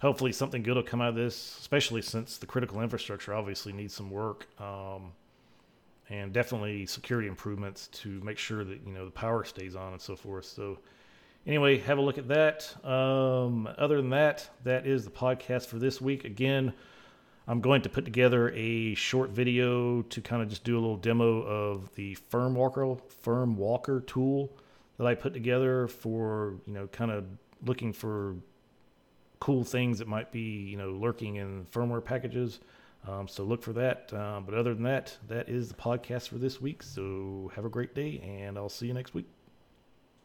hopefully 0.00 0.32
something 0.32 0.62
good 0.62 0.76
will 0.76 0.82
come 0.82 1.00
out 1.00 1.10
of 1.10 1.14
this, 1.14 1.58
especially 1.60 2.02
since 2.02 2.38
the 2.38 2.46
critical 2.46 2.80
infrastructure 2.80 3.34
obviously 3.34 3.72
needs 3.72 3.94
some 3.94 4.10
work. 4.10 4.48
Um, 4.60 5.12
and 6.08 6.32
definitely 6.32 6.86
security 6.86 7.28
improvements 7.28 7.88
to 7.88 8.20
make 8.22 8.38
sure 8.38 8.64
that 8.64 8.80
you 8.86 8.92
know 8.92 9.04
the 9.04 9.10
power 9.10 9.44
stays 9.44 9.74
on 9.74 9.92
and 9.92 10.00
so 10.00 10.14
forth. 10.16 10.44
So 10.44 10.78
anyway, 11.46 11.78
have 11.78 11.98
a 11.98 12.00
look 12.00 12.18
at 12.18 12.28
that. 12.28 12.74
Um, 12.84 13.68
other 13.78 13.96
than 13.96 14.10
that, 14.10 14.48
that 14.64 14.86
is 14.86 15.04
the 15.04 15.10
podcast 15.10 15.66
for 15.66 15.78
this 15.78 16.00
week. 16.00 16.24
Again, 16.24 16.72
I'm 17.46 17.60
going 17.60 17.82
to 17.82 17.88
put 17.88 18.04
together 18.04 18.50
a 18.54 18.94
short 18.94 19.30
video 19.30 20.02
to 20.02 20.20
kind 20.20 20.42
of 20.42 20.48
just 20.48 20.64
do 20.64 20.74
a 20.74 20.80
little 20.80 20.96
demo 20.96 21.42
of 21.42 21.92
the 21.94 22.14
Firm 22.14 22.54
Walker 22.54 22.96
Firm 23.22 23.56
Walker 23.56 24.00
tool 24.00 24.52
that 24.98 25.06
I 25.06 25.14
put 25.14 25.32
together 25.32 25.88
for 25.88 26.54
you 26.66 26.74
know 26.74 26.86
kind 26.86 27.10
of 27.10 27.24
looking 27.64 27.92
for 27.92 28.36
cool 29.40 29.64
things 29.64 29.98
that 29.98 30.06
might 30.06 30.30
be 30.30 30.40
you 30.40 30.76
know 30.76 30.90
lurking 30.90 31.36
in 31.36 31.66
firmware 31.72 32.04
packages. 32.04 32.60
Um, 33.08 33.26
so 33.26 33.42
look 33.42 33.62
for 33.64 33.72
that. 33.72 34.12
Uh, 34.12 34.40
but 34.40 34.54
other 34.54 34.74
than 34.74 34.84
that, 34.84 35.16
that 35.26 35.48
is 35.48 35.68
the 35.68 35.74
podcast 35.74 36.28
for 36.28 36.36
this 36.38 36.60
week. 36.60 36.84
So 36.84 37.50
have 37.56 37.64
a 37.64 37.68
great 37.68 37.96
day, 37.96 38.20
and 38.24 38.56
I'll 38.56 38.68
see 38.68 38.86
you 38.86 38.94
next 38.94 39.12
week. 39.12 39.26